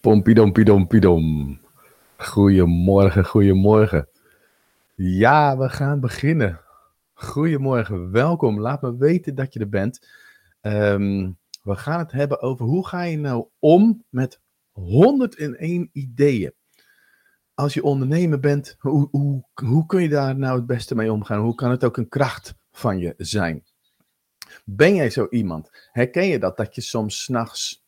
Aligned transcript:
Pompidom, 0.00 0.52
Goedemorgen, 2.16 3.24
goedemorgen. 3.24 4.08
Ja, 4.94 5.58
we 5.58 5.68
gaan 5.68 6.00
beginnen. 6.00 6.60
Goedemorgen, 7.12 8.10
welkom. 8.10 8.60
Laat 8.60 8.82
me 8.82 8.96
weten 8.96 9.34
dat 9.34 9.52
je 9.52 9.60
er 9.60 9.68
bent. 9.68 10.08
Ehm, 10.60 11.30
we 11.62 11.76
gaan 11.76 11.98
het 11.98 12.12
hebben 12.12 12.40
over 12.40 12.64
hoe 12.64 12.86
ga 12.86 13.02
je 13.02 13.16
nou 13.16 13.46
om 13.58 14.04
met 14.08 14.40
101 14.72 15.90
ideeën. 15.92 16.52
Als 17.54 17.74
je 17.74 17.82
ondernemer 17.82 18.40
bent, 18.40 18.76
hoe, 18.78 19.08
hoe, 19.10 19.44
hoe 19.64 19.86
kun 19.86 20.02
je 20.02 20.08
daar 20.08 20.38
nou 20.38 20.56
het 20.56 20.66
beste 20.66 20.94
mee 20.94 21.12
omgaan? 21.12 21.40
Hoe 21.40 21.54
kan 21.54 21.70
het 21.70 21.84
ook 21.84 21.96
een 21.96 22.08
kracht 22.08 22.54
van 22.72 22.98
je 22.98 23.14
zijn? 23.16 23.64
Ben 24.64 24.94
jij 24.94 25.10
zo 25.10 25.26
iemand? 25.30 25.88
Herken 25.92 26.26
je 26.26 26.38
dat? 26.38 26.56
Dat 26.56 26.74
je 26.74 26.80
soms 26.80 27.22
s'nachts 27.22 27.84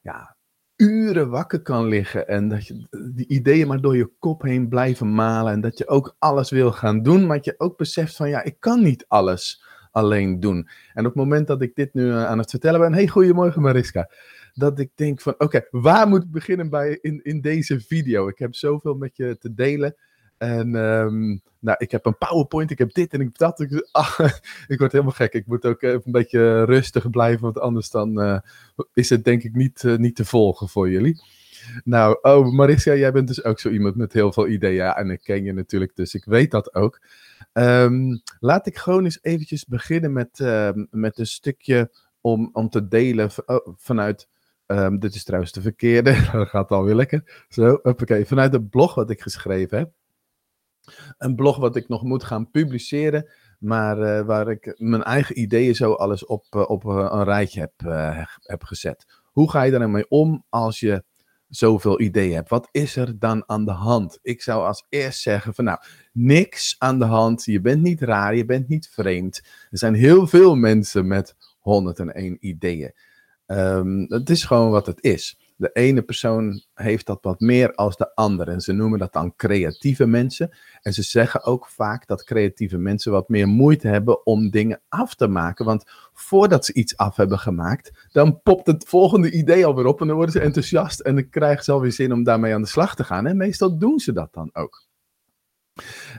ja, 0.00 0.36
uren 0.78 1.30
wakker 1.30 1.62
kan 1.62 1.86
liggen 1.86 2.28
en 2.28 2.48
dat 2.48 2.66
je 2.66 2.86
die 3.14 3.28
ideeën 3.28 3.66
maar 3.66 3.80
door 3.80 3.96
je 3.96 4.10
kop 4.18 4.42
heen 4.42 4.68
blijven 4.68 5.14
malen 5.14 5.52
en 5.52 5.60
dat 5.60 5.78
je 5.78 5.88
ook 5.88 6.16
alles 6.18 6.50
wil 6.50 6.72
gaan 6.72 7.02
doen, 7.02 7.26
maar 7.26 7.36
dat 7.36 7.44
je 7.44 7.54
ook 7.58 7.76
beseft 7.76 8.16
van 8.16 8.28
ja, 8.28 8.44
ik 8.44 8.56
kan 8.58 8.82
niet 8.82 9.04
alles 9.08 9.64
alleen 9.92 10.40
doen. 10.40 10.68
En 10.94 11.06
op 11.06 11.14
het 11.14 11.22
moment 11.22 11.46
dat 11.46 11.62
ik 11.62 11.74
dit 11.74 11.94
nu 11.94 12.10
eh, 12.10 12.24
aan 12.24 12.38
het 12.38 12.50
vertellen 12.50 12.80
ben, 12.80 12.92
hey, 12.92 13.08
goedemorgen 13.08 13.62
Mariska, 13.62 14.10
dat 14.52 14.78
ik 14.78 14.90
denk 14.94 15.20
van 15.20 15.34
oké, 15.38 15.66
waar 15.70 16.08
moet 16.08 16.22
ik 16.22 16.30
beginnen 16.30 16.70
bij 16.70 16.98
in, 17.00 17.20
in 17.22 17.40
deze 17.40 17.80
video? 17.80 18.28
Ik 18.28 18.38
heb 18.38 18.54
zoveel 18.54 18.94
met 18.94 19.16
je 19.16 19.36
te 19.38 19.54
delen. 19.54 19.96
En 20.38 20.74
um, 20.74 21.42
nou, 21.58 21.76
ik 21.78 21.90
heb 21.90 22.06
een 22.06 22.18
PowerPoint, 22.18 22.70
ik 22.70 22.78
heb 22.78 22.92
dit 22.92 23.12
en 23.12 23.20
ik 23.20 23.26
heb 23.26 23.36
dat. 23.36 23.60
Ik, 23.60 23.88
ah, 23.92 24.18
ik 24.66 24.78
word 24.78 24.92
helemaal 24.92 25.12
gek. 25.12 25.32
Ik 25.32 25.46
moet 25.46 25.66
ook 25.66 25.82
even 25.82 26.02
een 26.04 26.12
beetje 26.12 26.64
rustig 26.64 27.10
blijven, 27.10 27.42
want 27.42 27.58
anders 27.58 27.90
dan 27.90 28.20
uh, 28.22 28.38
is 28.92 29.10
het 29.10 29.24
denk 29.24 29.42
ik 29.42 29.54
niet, 29.54 29.82
uh, 29.82 29.96
niet 29.96 30.16
te 30.16 30.24
volgen 30.24 30.68
voor 30.68 30.90
jullie. 30.90 31.22
Nou, 31.84 32.18
oh 32.22 32.52
Marissa, 32.52 32.94
jij 32.94 33.12
bent 33.12 33.28
dus 33.28 33.44
ook 33.44 33.60
zo 33.60 33.68
iemand 33.68 33.96
met 33.96 34.12
heel 34.12 34.32
veel 34.32 34.48
ideeën. 34.48 34.86
En 34.86 35.10
ik 35.10 35.20
ken 35.22 35.44
je 35.44 35.52
natuurlijk, 35.52 35.96
dus 35.96 36.14
ik 36.14 36.24
weet 36.24 36.50
dat 36.50 36.74
ook. 36.74 37.00
Um, 37.52 38.22
laat 38.40 38.66
ik 38.66 38.76
gewoon 38.76 39.04
eens 39.04 39.18
eventjes 39.22 39.64
beginnen 39.64 40.12
met, 40.12 40.38
uh, 40.38 40.70
met 40.90 41.18
een 41.18 41.26
stukje 41.26 41.90
om, 42.20 42.50
om 42.52 42.68
te 42.68 42.88
delen 42.88 43.30
oh, 43.46 43.68
vanuit... 43.76 44.28
Dit 44.98 45.14
is 45.14 45.24
trouwens 45.24 45.52
de 45.52 45.60
verkeerde, 45.60 46.12
dat 46.32 46.48
gaat 46.48 46.70
alweer 46.70 46.94
lekker. 46.94 47.44
Zo, 47.48 47.78
oké, 47.82 48.26
vanuit 48.26 48.52
het 48.52 48.70
blog 48.70 48.94
wat 48.94 49.10
ik 49.10 49.20
geschreven 49.20 49.78
heb. 49.78 49.90
Een 51.18 51.34
blog 51.34 51.56
wat 51.56 51.76
ik 51.76 51.88
nog 51.88 52.02
moet 52.02 52.24
gaan 52.24 52.50
publiceren, 52.50 53.30
maar 53.58 53.98
uh, 53.98 54.26
waar 54.26 54.50
ik 54.50 54.74
mijn 54.76 55.02
eigen 55.02 55.40
ideeën 55.40 55.74
zo 55.74 55.92
alles 55.92 56.26
op, 56.26 56.44
uh, 56.56 56.70
op 56.70 56.84
uh, 56.84 57.08
een 57.10 57.24
rijtje 57.24 57.60
heb, 57.60 57.72
heb 58.42 58.62
gezet. 58.62 59.06
Hoe 59.24 59.50
ga 59.50 59.62
je 59.62 59.72
er 59.72 59.78
nou 59.78 59.90
mee 59.90 60.08
om 60.08 60.44
als 60.48 60.80
je 60.80 61.04
zoveel 61.48 62.00
ideeën 62.00 62.34
hebt? 62.34 62.50
Wat 62.50 62.68
is 62.70 62.96
er 62.96 63.18
dan 63.18 63.42
aan 63.46 63.64
de 63.64 63.70
hand? 63.70 64.18
Ik 64.22 64.42
zou 64.42 64.66
als 64.66 64.86
eerst 64.88 65.20
zeggen 65.20 65.54
van 65.54 65.64
nou, 65.64 65.78
niks 66.12 66.76
aan 66.78 66.98
de 66.98 67.04
hand. 67.04 67.44
Je 67.44 67.60
bent 67.60 67.82
niet 67.82 68.00
raar, 68.00 68.36
je 68.36 68.44
bent 68.44 68.68
niet 68.68 68.88
vreemd. 68.88 69.42
Er 69.70 69.78
zijn 69.78 69.94
heel 69.94 70.26
veel 70.26 70.54
mensen 70.54 71.06
met 71.06 71.36
101 71.58 72.36
ideeën. 72.40 72.92
Um, 73.46 74.06
het 74.08 74.30
is 74.30 74.44
gewoon 74.44 74.70
wat 74.70 74.86
het 74.86 75.02
is. 75.02 75.38
De 75.60 75.70
ene 75.72 76.02
persoon 76.02 76.62
heeft 76.74 77.06
dat 77.06 77.18
wat 77.22 77.40
meer 77.40 77.74
als 77.74 77.96
de 77.96 78.14
andere. 78.14 78.50
En 78.50 78.60
ze 78.60 78.72
noemen 78.72 78.98
dat 78.98 79.12
dan 79.12 79.36
creatieve 79.36 80.06
mensen. 80.06 80.56
En 80.82 80.92
ze 80.92 81.02
zeggen 81.02 81.44
ook 81.44 81.66
vaak 81.66 82.06
dat 82.06 82.24
creatieve 82.24 82.78
mensen 82.78 83.12
wat 83.12 83.28
meer 83.28 83.48
moeite 83.48 83.88
hebben 83.88 84.26
om 84.26 84.50
dingen 84.50 84.80
af 84.88 85.14
te 85.14 85.28
maken. 85.28 85.64
Want 85.64 85.84
voordat 86.12 86.64
ze 86.64 86.72
iets 86.72 86.96
af 86.96 87.16
hebben 87.16 87.38
gemaakt, 87.38 88.08
dan 88.12 88.42
popt 88.42 88.66
het 88.66 88.84
volgende 88.88 89.30
idee 89.30 89.66
alweer 89.66 89.86
op. 89.86 90.00
En 90.00 90.06
dan 90.06 90.16
worden 90.16 90.34
ze 90.34 90.40
enthousiast 90.40 91.00
en 91.00 91.14
dan 91.14 91.28
krijgen 91.28 91.64
ze 91.64 91.72
alweer 91.72 91.92
zin 91.92 92.12
om 92.12 92.22
daarmee 92.22 92.54
aan 92.54 92.62
de 92.62 92.68
slag 92.68 92.94
te 92.94 93.04
gaan. 93.04 93.26
En 93.26 93.36
meestal 93.36 93.78
doen 93.78 93.98
ze 93.98 94.12
dat 94.12 94.34
dan 94.34 94.50
ook. 94.52 94.87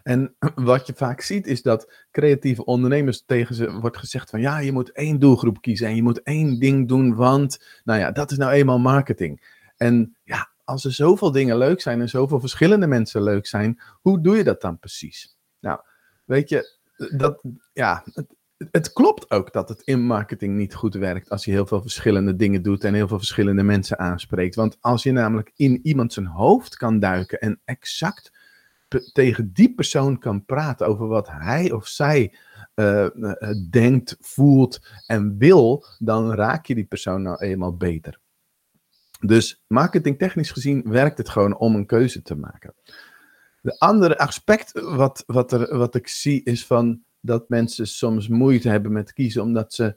En 0.03 0.35
wat 0.55 0.87
je 0.87 0.93
vaak 0.95 1.21
ziet 1.21 1.47
is 1.47 1.61
dat 1.61 1.93
creatieve 2.11 2.65
ondernemers 2.65 3.23
tegen 3.25 3.55
ze 3.55 3.71
wordt 3.71 3.97
gezegd 3.97 4.29
van 4.29 4.41
ja, 4.41 4.59
je 4.59 4.71
moet 4.71 4.91
één 4.91 5.19
doelgroep 5.19 5.61
kiezen 5.61 5.87
en 5.87 5.95
je 5.95 6.03
moet 6.03 6.23
één 6.23 6.59
ding 6.59 6.87
doen, 6.87 7.15
want 7.15 7.63
nou 7.83 7.99
ja, 7.99 8.11
dat 8.11 8.31
is 8.31 8.37
nou 8.37 8.51
eenmaal 8.51 8.79
marketing. 8.79 9.57
En 9.77 10.15
ja, 10.23 10.49
als 10.63 10.85
er 10.85 10.93
zoveel 10.93 11.31
dingen 11.31 11.57
leuk 11.57 11.81
zijn 11.81 12.01
en 12.01 12.09
zoveel 12.09 12.39
verschillende 12.39 12.87
mensen 12.87 13.23
leuk 13.23 13.47
zijn, 13.47 13.79
hoe 14.01 14.21
doe 14.21 14.37
je 14.37 14.43
dat 14.43 14.61
dan 14.61 14.79
precies? 14.79 15.37
Nou, 15.59 15.79
weet 16.25 16.49
je, 16.49 16.77
dat, 17.11 17.41
ja, 17.73 18.03
het, 18.13 18.27
het 18.71 18.93
klopt 18.93 19.31
ook 19.31 19.53
dat 19.53 19.69
het 19.69 19.81
in 19.81 20.01
marketing 20.01 20.55
niet 20.55 20.75
goed 20.75 20.93
werkt 20.93 21.29
als 21.29 21.45
je 21.45 21.51
heel 21.51 21.65
veel 21.65 21.81
verschillende 21.81 22.35
dingen 22.35 22.61
doet 22.61 22.83
en 22.83 22.93
heel 22.93 23.07
veel 23.07 23.17
verschillende 23.17 23.63
mensen 23.63 23.99
aanspreekt. 23.99 24.55
Want 24.55 24.77
als 24.79 25.03
je 25.03 25.11
namelijk 25.11 25.51
in 25.55 25.79
iemand 25.83 26.13
zijn 26.13 26.25
hoofd 26.25 26.75
kan 26.75 26.99
duiken 26.99 27.39
en 27.39 27.61
exact 27.65 28.31
tegen 29.13 29.53
die 29.53 29.73
persoon 29.73 30.19
kan 30.19 30.45
praten 30.45 30.87
over 30.87 31.07
wat 31.07 31.27
hij 31.29 31.71
of 31.71 31.87
zij 31.87 32.33
uh, 32.75 33.07
denkt, 33.69 34.17
voelt 34.19 34.79
en 35.05 35.37
wil, 35.37 35.85
dan 35.97 36.33
raak 36.33 36.65
je 36.65 36.75
die 36.75 36.85
persoon 36.85 37.21
nou 37.21 37.37
eenmaal 37.37 37.77
beter. 37.77 38.19
Dus 39.19 39.63
marketingtechnisch 39.67 40.51
gezien 40.51 40.83
werkt 40.85 41.17
het 41.17 41.29
gewoon 41.29 41.57
om 41.57 41.75
een 41.75 41.85
keuze 41.85 42.21
te 42.21 42.35
maken. 42.35 42.73
De 43.61 43.79
andere 43.79 44.17
aspect 44.17 44.79
wat, 44.81 45.23
wat, 45.27 45.51
er, 45.51 45.77
wat 45.77 45.95
ik 45.95 46.07
zie 46.07 46.43
is 46.43 46.65
van 46.65 47.01
dat 47.21 47.49
mensen 47.49 47.87
soms 47.87 48.27
moeite 48.27 48.69
hebben 48.69 48.91
met 48.91 49.13
kiezen 49.13 49.41
omdat 49.41 49.73
ze 49.73 49.95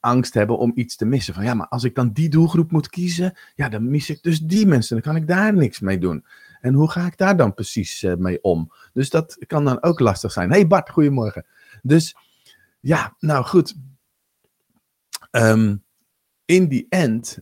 angst 0.00 0.34
hebben 0.34 0.58
om 0.58 0.72
iets 0.74 0.96
te 0.96 1.04
missen. 1.04 1.34
Van 1.34 1.44
ja, 1.44 1.54
maar 1.54 1.68
als 1.68 1.84
ik 1.84 1.94
dan 1.94 2.12
die 2.12 2.28
doelgroep 2.28 2.70
moet 2.70 2.88
kiezen, 2.88 3.34
ja, 3.54 3.68
dan 3.68 3.90
mis 3.90 4.10
ik 4.10 4.22
dus 4.22 4.40
die 4.40 4.66
mensen. 4.66 4.94
Dan 4.94 5.12
kan 5.12 5.22
ik 5.22 5.28
daar 5.28 5.54
niks 5.54 5.80
mee 5.80 5.98
doen. 5.98 6.24
En 6.64 6.74
hoe 6.74 6.90
ga 6.90 7.06
ik 7.06 7.16
daar 7.16 7.36
dan 7.36 7.54
precies 7.54 8.02
uh, 8.02 8.14
mee 8.14 8.42
om? 8.42 8.72
Dus 8.92 9.10
dat 9.10 9.36
kan 9.46 9.64
dan 9.64 9.82
ook 9.82 10.00
lastig 10.00 10.32
zijn. 10.32 10.50
Hey 10.50 10.66
Bart, 10.66 10.90
goedemorgen. 10.90 11.46
Dus 11.82 12.16
ja, 12.80 13.16
nou 13.18 13.44
goed. 13.44 13.74
Um, 15.30 15.84
in 16.44 16.68
die 16.68 16.86
end 16.88 17.38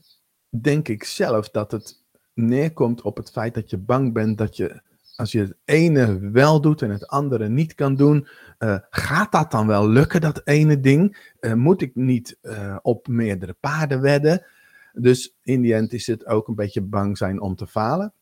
denk 0.48 0.88
ik 0.88 1.04
zelf 1.04 1.50
dat 1.50 1.72
het 1.72 2.02
neerkomt 2.34 3.02
op 3.02 3.16
het 3.16 3.30
feit 3.30 3.54
dat 3.54 3.70
je 3.70 3.78
bang 3.78 4.12
bent 4.12 4.38
dat 4.38 4.56
je, 4.56 4.82
als 5.16 5.32
je 5.32 5.40
het 5.40 5.56
ene 5.64 6.30
wel 6.30 6.60
doet 6.60 6.82
en 6.82 6.90
het 6.90 7.06
andere 7.06 7.48
niet 7.48 7.74
kan 7.74 7.96
doen, 7.96 8.28
uh, 8.58 8.78
gaat 8.90 9.32
dat 9.32 9.50
dan 9.50 9.66
wel 9.66 9.88
lukken, 9.88 10.20
dat 10.20 10.40
ene 10.44 10.80
ding? 10.80 11.34
Uh, 11.40 11.52
moet 11.52 11.82
ik 11.82 11.94
niet 11.94 12.38
op 12.82 13.08
meerdere 13.08 13.56
paarden 13.60 14.00
wedden? 14.00 14.46
Dus 14.92 15.36
in 15.42 15.60
die 15.60 15.74
end 15.74 15.92
is 15.92 16.06
het 16.06 16.26
ook 16.26 16.48
een 16.48 16.54
beetje 16.54 16.82
bang 16.82 17.18
zijn 17.18 17.40
om 17.40 17.54
te 17.54 17.66
falen. 17.66 18.12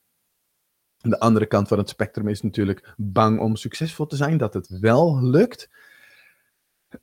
De 1.00 1.18
andere 1.18 1.46
kant 1.46 1.68
van 1.68 1.78
het 1.78 1.88
spectrum 1.88 2.28
is 2.28 2.42
natuurlijk 2.42 2.94
bang 2.96 3.40
om 3.40 3.56
succesvol 3.56 4.06
te 4.06 4.16
zijn, 4.16 4.36
dat 4.36 4.54
het 4.54 4.78
wel 4.80 5.22
lukt. 5.22 5.70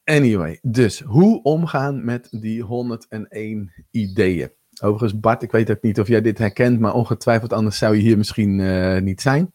Anyway, 0.04 0.60
dus 0.62 1.00
hoe 1.00 1.44
omgaan 1.44 2.06
met 2.06 2.28
die 2.32 2.62
101 2.62 3.86
ideeën? 3.92 4.52
Overigens, 4.82 5.20
Bart, 5.20 5.44
ik 5.44 5.52
weet 5.52 5.72
ook 5.72 5.82
niet 5.82 6.00
of 6.00 6.08
jij 6.08 6.22
dit 6.22 6.38
herkent, 6.38 6.80
maar 6.80 6.94
ongetwijfeld 6.94 7.54
anders 7.54 7.78
zou 7.78 7.96
je 7.96 8.02
hier 8.02 8.18
misschien 8.18 8.60
uh, 8.60 9.00
niet 9.00 9.22
zijn. 9.22 9.54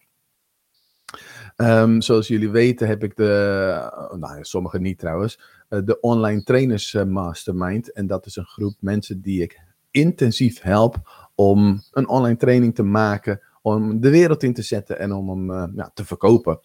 Um, 1.56 2.00
zoals 2.00 2.28
jullie 2.28 2.50
weten 2.50 2.88
heb 2.88 3.04
ik 3.04 3.16
de, 3.16 4.14
nou 4.18 4.44
sommigen 4.44 4.82
niet 4.82 4.98
trouwens, 4.98 5.40
uh, 5.70 5.80
de 5.84 6.00
Online 6.00 6.42
Trainers 6.42 6.94
Mastermind. 7.06 7.92
En 7.92 8.06
dat 8.06 8.26
is 8.26 8.36
een 8.36 8.46
groep 8.46 8.74
mensen 8.80 9.20
die 9.20 9.42
ik 9.42 9.60
intensief 9.90 10.60
help 10.60 11.28
om 11.34 11.82
een 11.90 12.08
online 12.08 12.36
training 12.36 12.74
te 12.74 12.82
maken 12.82 13.40
om 13.62 14.00
de 14.00 14.10
wereld 14.10 14.42
in 14.42 14.54
te 14.54 14.62
zetten 14.62 14.98
en 14.98 15.12
om 15.12 15.28
hem 15.28 15.50
uh, 15.50 15.64
ja, 15.74 15.90
te 15.94 16.04
verkopen. 16.04 16.60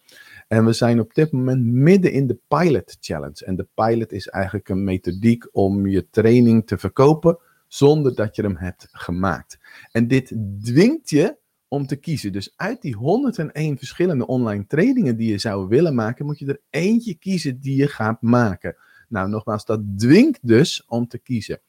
En 0.48 0.64
we 0.64 0.72
zijn 0.72 1.00
op 1.00 1.14
dit 1.14 1.32
moment 1.32 1.64
midden 1.64 2.12
in 2.12 2.26
de 2.26 2.38
Pilot 2.48 2.96
Challenge. 3.00 3.44
En 3.44 3.56
de 3.56 3.68
Pilot 3.74 4.12
is 4.12 4.28
eigenlijk 4.28 4.68
een 4.68 4.84
methodiek 4.84 5.48
om 5.52 5.86
je 5.86 6.08
training 6.10 6.66
te 6.66 6.78
verkopen 6.78 7.38
zonder 7.66 8.14
dat 8.14 8.36
je 8.36 8.42
hem 8.42 8.56
hebt 8.56 8.88
gemaakt. 8.90 9.58
En 9.92 10.08
dit 10.08 10.36
dwingt 10.62 11.10
je 11.10 11.36
om 11.68 11.86
te 11.86 11.96
kiezen. 11.96 12.32
Dus 12.32 12.52
uit 12.56 12.82
die 12.82 12.94
101 12.94 13.78
verschillende 13.78 14.26
online 14.26 14.66
trainingen 14.66 15.16
die 15.16 15.30
je 15.30 15.38
zou 15.38 15.68
willen 15.68 15.94
maken, 15.94 16.26
moet 16.26 16.38
je 16.38 16.46
er 16.46 16.60
eentje 16.70 17.14
kiezen 17.14 17.60
die 17.60 17.76
je 17.76 17.88
gaat 17.88 18.22
maken. 18.22 18.76
Nou, 19.08 19.28
nogmaals, 19.28 19.64
dat 19.64 19.80
dwingt 19.96 20.38
dus 20.42 20.84
om 20.86 21.08
te 21.08 21.18
kiezen. 21.18 21.60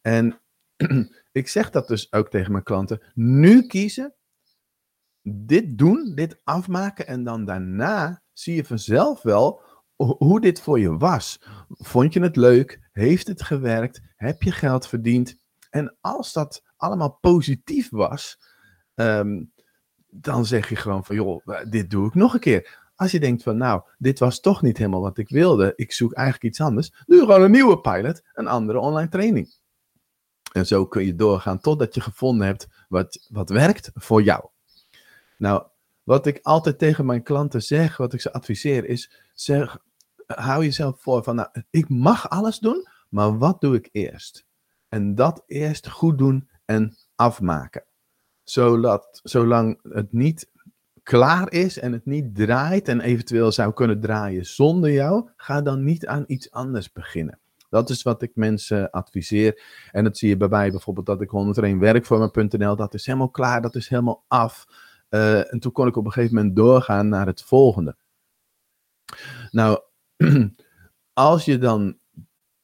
En 0.00 0.40
ik 1.32 1.48
zeg 1.48 1.70
dat 1.70 1.88
dus 1.88 2.12
ook 2.12 2.30
tegen 2.30 2.52
mijn 2.52 2.64
klanten. 2.64 3.02
Nu 3.14 3.66
kiezen 3.66 4.14
dit 5.22 5.78
doen, 5.78 6.12
dit 6.14 6.40
afmaken 6.44 7.06
en 7.06 7.24
dan 7.24 7.44
daarna 7.44 8.22
zie 8.32 8.54
je 8.54 8.64
vanzelf 8.64 9.22
wel 9.22 9.62
hoe 9.96 10.40
dit 10.40 10.60
voor 10.60 10.78
je 10.80 10.96
was. 10.96 11.40
Vond 11.68 12.12
je 12.12 12.20
het 12.20 12.36
leuk? 12.36 12.88
Heeft 12.92 13.26
het 13.26 13.42
gewerkt? 13.42 14.00
Heb 14.16 14.42
je 14.42 14.52
geld 14.52 14.86
verdiend? 14.86 15.36
En 15.70 15.96
als 16.00 16.32
dat 16.32 16.62
allemaal 16.76 17.18
positief 17.20 17.90
was, 17.90 18.38
um, 18.94 19.52
dan 20.06 20.46
zeg 20.46 20.68
je 20.68 20.76
gewoon 20.76 21.04
van 21.04 21.16
joh, 21.16 21.46
dit 21.70 21.90
doe 21.90 22.06
ik 22.06 22.14
nog 22.14 22.34
een 22.34 22.40
keer. 22.40 22.78
Als 22.94 23.10
je 23.10 23.20
denkt 23.20 23.42
van 23.42 23.56
nou, 23.56 23.82
dit 23.98 24.18
was 24.18 24.40
toch 24.40 24.62
niet 24.62 24.78
helemaal 24.78 25.00
wat 25.00 25.18
ik 25.18 25.28
wilde, 25.28 25.72
ik 25.76 25.92
zoek 25.92 26.12
eigenlijk 26.12 26.46
iets 26.46 26.60
anders, 26.60 27.02
doe 27.06 27.20
gewoon 27.20 27.42
een 27.42 27.50
nieuwe 27.50 27.80
pilot, 27.80 28.22
een 28.32 28.48
andere 28.48 28.78
online 28.78 29.08
training. 29.08 29.54
En 30.52 30.66
zo 30.66 30.86
kun 30.86 31.04
je 31.04 31.14
doorgaan 31.14 31.60
totdat 31.60 31.94
je 31.94 32.00
gevonden 32.00 32.46
hebt 32.46 32.68
wat, 32.88 33.26
wat 33.28 33.50
werkt 33.50 33.90
voor 33.94 34.22
jou. 34.22 34.48
Nou, 35.40 35.62
wat 36.02 36.26
ik 36.26 36.38
altijd 36.42 36.78
tegen 36.78 37.06
mijn 37.06 37.22
klanten 37.22 37.62
zeg, 37.62 37.96
wat 37.96 38.12
ik 38.12 38.20
ze 38.20 38.32
adviseer, 38.32 38.84
is 38.84 39.12
zeg, 39.34 39.78
hou 40.26 40.64
jezelf 40.64 41.00
voor 41.00 41.22
van, 41.22 41.34
nou, 41.34 41.48
ik 41.70 41.88
mag 41.88 42.28
alles 42.28 42.58
doen, 42.58 42.88
maar 43.08 43.38
wat 43.38 43.60
doe 43.60 43.76
ik 43.76 43.88
eerst? 43.92 44.46
En 44.88 45.14
dat 45.14 45.42
eerst 45.46 45.88
goed 45.88 46.18
doen 46.18 46.48
en 46.64 46.96
afmaken. 47.16 47.84
Zodat, 48.42 49.20
zolang 49.22 49.80
het 49.82 50.12
niet 50.12 50.50
klaar 51.02 51.52
is 51.52 51.78
en 51.78 51.92
het 51.92 52.06
niet 52.06 52.34
draait 52.34 52.88
en 52.88 53.00
eventueel 53.00 53.52
zou 53.52 53.72
kunnen 53.72 54.00
draaien 54.00 54.46
zonder 54.46 54.92
jou, 54.92 55.28
ga 55.36 55.62
dan 55.62 55.84
niet 55.84 56.06
aan 56.06 56.24
iets 56.26 56.50
anders 56.50 56.92
beginnen. 56.92 57.38
Dat 57.68 57.90
is 57.90 58.02
wat 58.02 58.22
ik 58.22 58.30
mensen 58.34 58.90
adviseer. 58.90 59.62
En 59.90 60.04
dat 60.04 60.18
zie 60.18 60.28
je 60.28 60.36
bij 60.36 60.48
mij 60.48 60.70
bijvoorbeeld 60.70 61.06
dat 61.06 61.20
ik 61.20 61.30
101 61.30 61.78
werk 61.78 62.06
voor. 62.06 62.32
Dat 62.76 62.94
is 62.94 63.06
helemaal 63.06 63.30
klaar, 63.30 63.62
dat 63.62 63.74
is 63.74 63.88
helemaal 63.88 64.24
af. 64.28 64.66
Uh, 65.10 65.52
en 65.52 65.60
toen 65.60 65.72
kon 65.72 65.86
ik 65.86 65.96
op 65.96 66.04
een 66.04 66.12
gegeven 66.12 66.36
moment 66.36 66.56
doorgaan 66.56 67.08
naar 67.08 67.26
het 67.26 67.42
volgende. 67.42 67.96
Nou, 69.50 69.80
als 71.12 71.44
je 71.44 71.58
dan 71.58 71.98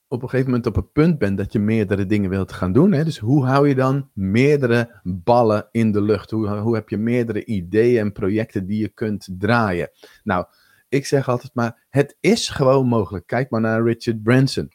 op 0.09 0.23
een 0.23 0.29
gegeven 0.29 0.51
moment 0.51 0.67
op 0.69 0.75
het 0.75 0.93
punt 0.93 1.19
bent 1.19 1.39
dat 1.39 1.53
je 1.53 1.59
meerdere 1.59 2.07
dingen 2.07 2.31
wilt 2.31 2.53
gaan 2.53 2.73
doen. 2.73 2.93
Hè? 2.93 3.05
Dus 3.05 3.19
hoe 3.19 3.47
hou 3.47 3.69
je 3.69 3.75
dan 3.75 4.11
meerdere 4.13 5.01
ballen 5.03 5.69
in 5.71 5.93
de 5.93 6.03
lucht? 6.03 6.31
Hoe, 6.31 6.49
hoe 6.49 6.75
heb 6.75 6.89
je 6.89 6.97
meerdere 6.97 7.45
ideeën 7.45 8.01
en 8.01 8.13
projecten 8.13 8.67
die 8.67 8.81
je 8.81 8.89
kunt 8.89 9.29
draaien? 9.39 9.91
Nou, 10.25 10.47
ik 10.89 11.07
zeg 11.07 11.29
altijd 11.29 11.55
maar, 11.55 11.87
het 11.89 12.17
is 12.21 12.49
gewoon 12.49 12.87
mogelijk. 12.87 13.27
Kijk 13.27 13.51
maar 13.51 13.61
naar 13.61 13.83
Richard 13.83 14.23
Branson. 14.23 14.73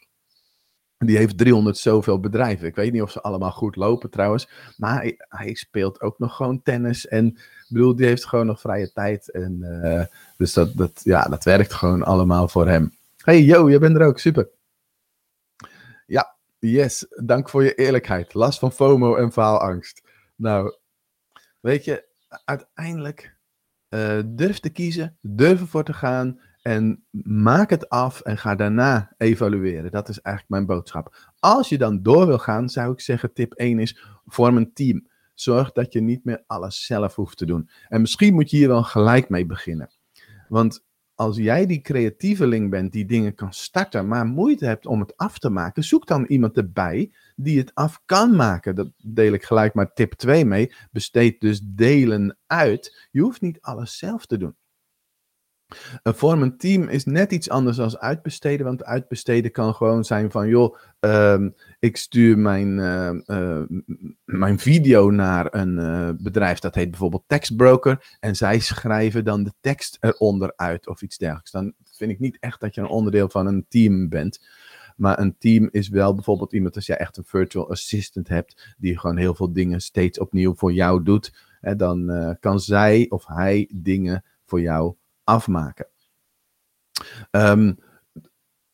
Die 1.06 1.16
heeft 1.16 1.38
300 1.38 1.78
zoveel 1.78 2.20
bedrijven. 2.20 2.66
Ik 2.66 2.74
weet 2.74 2.92
niet 2.92 3.02
of 3.02 3.10
ze 3.10 3.22
allemaal 3.22 3.50
goed 3.50 3.76
lopen 3.76 4.10
trouwens. 4.10 4.48
Maar 4.76 5.12
hij, 5.28 5.54
speelt 5.54 6.00
ook 6.00 6.18
nog 6.18 6.36
gewoon 6.36 6.62
tennis. 6.62 7.08
En 7.08 7.26
ik 7.26 7.66
bedoel, 7.68 7.96
die 7.96 8.06
heeft 8.06 8.24
gewoon 8.24 8.46
nog 8.46 8.60
vrije 8.60 8.92
tijd. 8.92 9.30
En, 9.30 9.58
uh, 9.60 10.04
dus 10.36 10.52
dat, 10.52 10.74
dat, 10.74 11.00
ja, 11.04 11.22
dat 11.22 11.44
werkt 11.44 11.72
gewoon 11.72 12.02
allemaal 12.02 12.48
voor 12.48 12.68
hem. 12.68 12.92
Hey, 13.16 13.42
yo, 13.42 13.70
je 13.70 13.78
bent 13.78 13.96
er 13.96 14.06
ook. 14.06 14.18
Super. 14.18 14.48
Ja, 16.06 16.34
yes. 16.58 17.06
Dank 17.24 17.48
voor 17.48 17.64
je 17.64 17.74
eerlijkheid. 17.74 18.34
Last 18.34 18.58
van 18.58 18.72
FOMO 18.72 19.14
en 19.14 19.32
faalangst. 19.32 20.02
Nou, 20.36 20.76
weet 21.60 21.84
je, 21.84 22.04
uiteindelijk 22.44 23.36
uh, 23.88 24.20
durf 24.26 24.58
te 24.58 24.70
kiezen, 24.70 25.16
durf 25.20 25.60
ervoor 25.60 25.84
te 25.84 25.92
gaan 25.92 26.40
en 26.62 27.04
maak 27.24 27.70
het 27.70 27.88
af 27.88 28.20
en 28.20 28.38
ga 28.38 28.54
daarna 28.54 29.14
evalueren. 29.16 29.90
Dat 29.90 30.08
is 30.08 30.20
eigenlijk 30.20 30.54
mijn 30.54 30.76
boodschap. 30.76 31.32
Als 31.38 31.68
je 31.68 31.78
dan 31.78 32.02
door 32.02 32.26
wil 32.26 32.38
gaan, 32.38 32.68
zou 32.68 32.92
ik 32.92 33.00
zeggen: 33.00 33.32
tip 33.32 33.52
1 33.52 33.78
is: 33.78 34.04
vorm 34.26 34.56
een 34.56 34.72
team. 34.72 35.06
Zorg 35.34 35.72
dat 35.72 35.92
je 35.92 36.00
niet 36.00 36.24
meer 36.24 36.42
alles 36.46 36.86
zelf 36.86 37.14
hoeft 37.14 37.36
te 37.36 37.46
doen. 37.46 37.70
En 37.88 38.00
misschien 38.00 38.34
moet 38.34 38.50
je 38.50 38.56
hier 38.56 38.68
wel 38.68 38.82
gelijk 38.82 39.28
mee 39.28 39.46
beginnen. 39.46 39.90
Want 40.48 40.84
als 41.14 41.36
jij 41.36 41.66
die 41.66 41.80
creatieveling 41.80 42.70
bent 42.70 42.92
die 42.92 43.04
dingen 43.04 43.34
kan 43.34 43.52
starten, 43.52 44.08
maar 44.08 44.26
moeite 44.26 44.66
hebt 44.66 44.86
om 44.86 45.00
het 45.00 45.16
af 45.16 45.38
te 45.38 45.50
maken, 45.50 45.84
zoek 45.84 46.06
dan 46.06 46.24
iemand 46.24 46.56
erbij 46.56 47.12
die 47.36 47.58
het 47.58 47.74
af 47.74 48.02
kan 48.06 48.36
maken. 48.36 48.74
Dat 48.74 48.90
deel 48.96 49.32
ik 49.32 49.44
gelijk 49.44 49.74
maar 49.74 49.92
tip 49.92 50.12
2 50.12 50.44
mee. 50.44 50.72
Besteed 50.90 51.40
dus 51.40 51.60
delen 51.64 52.38
uit. 52.46 53.08
Je 53.10 53.20
hoeft 53.20 53.40
niet 53.40 53.60
alles 53.60 53.98
zelf 53.98 54.26
te 54.26 54.36
doen. 54.36 54.54
Een 56.02 56.42
een 56.42 56.56
team 56.56 56.88
is 56.88 57.04
net 57.04 57.32
iets 57.32 57.50
anders 57.50 57.76
dan 57.76 57.98
uitbesteden. 57.98 58.66
Want 58.66 58.84
uitbesteden 58.84 59.50
kan 59.50 59.74
gewoon 59.74 60.04
zijn 60.04 60.30
van, 60.30 60.48
joh, 60.48 60.76
ehm, 61.00 61.50
ik 61.78 61.96
stuur 61.96 62.38
mijn, 62.38 62.78
uh, 62.78 63.10
uh, 63.26 63.62
mijn 64.24 64.58
video 64.58 65.10
naar 65.10 65.54
een 65.54 65.78
uh, 65.78 66.08
bedrijf 66.18 66.58
dat 66.58 66.74
heet 66.74 66.90
bijvoorbeeld 66.90 67.24
Textbroker. 67.26 68.16
En 68.20 68.36
zij 68.36 68.58
schrijven 68.58 69.24
dan 69.24 69.42
de 69.44 69.52
tekst 69.60 69.96
eronder 70.00 70.52
uit 70.56 70.88
of 70.88 71.02
iets 71.02 71.18
dergelijks. 71.18 71.50
Dan 71.50 71.72
vind 71.84 72.10
ik 72.10 72.18
niet 72.18 72.38
echt 72.40 72.60
dat 72.60 72.74
je 72.74 72.80
een 72.80 72.86
onderdeel 72.88 73.28
van 73.28 73.46
een 73.46 73.66
team 73.68 74.08
bent. 74.08 74.46
Maar 74.96 75.18
een 75.18 75.36
team 75.38 75.68
is 75.70 75.88
wel 75.88 76.14
bijvoorbeeld 76.14 76.52
iemand 76.52 76.76
als 76.76 76.86
jij 76.86 76.96
echt 76.96 77.16
een 77.16 77.24
virtual 77.24 77.70
assistant 77.70 78.28
hebt, 78.28 78.74
die 78.78 78.98
gewoon 78.98 79.16
heel 79.16 79.34
veel 79.34 79.52
dingen 79.52 79.80
steeds 79.80 80.18
opnieuw 80.18 80.54
voor 80.54 80.72
jou 80.72 81.02
doet. 81.02 81.32
Hè, 81.60 81.76
dan 81.76 82.36
kan 82.40 82.60
zij 82.60 83.06
of 83.08 83.26
hij 83.26 83.70
dingen 83.74 84.24
voor 84.46 84.60
jou 84.60 84.94
afmaken. 85.24 85.86
Um, 87.30 87.78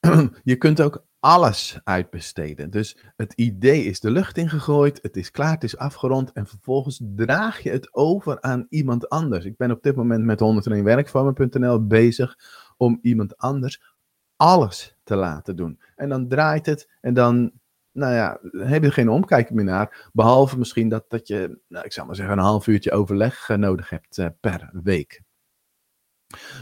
je 0.42 0.56
kunt 0.56 0.80
ook 0.80 1.06
alles 1.20 1.80
uitbesteden. 1.84 2.70
Dus 2.70 2.96
het 3.16 3.32
idee 3.32 3.84
is 3.84 4.00
de 4.00 4.10
lucht 4.10 4.36
ingegooid, 4.36 4.98
het 5.02 5.16
is 5.16 5.30
klaar, 5.30 5.52
het 5.52 5.64
is 5.64 5.76
afgerond 5.76 6.32
en 6.32 6.46
vervolgens 6.46 7.00
draag 7.16 7.62
je 7.62 7.70
het 7.70 7.94
over 7.94 8.40
aan 8.40 8.66
iemand 8.68 9.08
anders. 9.08 9.44
Ik 9.44 9.56
ben 9.56 9.70
op 9.70 9.82
dit 9.82 9.96
moment 9.96 10.24
met 10.24 10.40
101 10.40 10.84
werkvormen.nl 10.84 11.86
bezig 11.86 12.38
om 12.76 12.98
iemand 13.02 13.36
anders 13.36 13.96
alles 14.36 14.96
te 15.04 15.16
laten 15.16 15.56
doen. 15.56 15.80
En 15.96 16.08
dan 16.08 16.28
draait 16.28 16.66
het 16.66 16.88
en 17.00 17.14
dan, 17.14 17.52
nou 17.92 18.14
ja, 18.14 18.38
heb 18.52 18.82
je 18.82 18.90
geen 18.90 19.08
omkijk 19.08 19.50
meer 19.50 19.64
naar. 19.64 20.10
Behalve 20.12 20.58
misschien 20.58 20.88
dat, 20.88 21.04
dat 21.08 21.28
je, 21.28 21.58
nou, 21.68 21.84
ik 21.84 21.92
zou 21.92 22.06
maar 22.06 22.16
zeggen, 22.16 22.38
een 22.38 22.44
half 22.44 22.66
uurtje 22.66 22.92
overleg 22.92 23.48
nodig 23.48 23.90
hebt 23.90 24.18
uh, 24.18 24.26
per 24.40 24.70
week. 24.82 25.22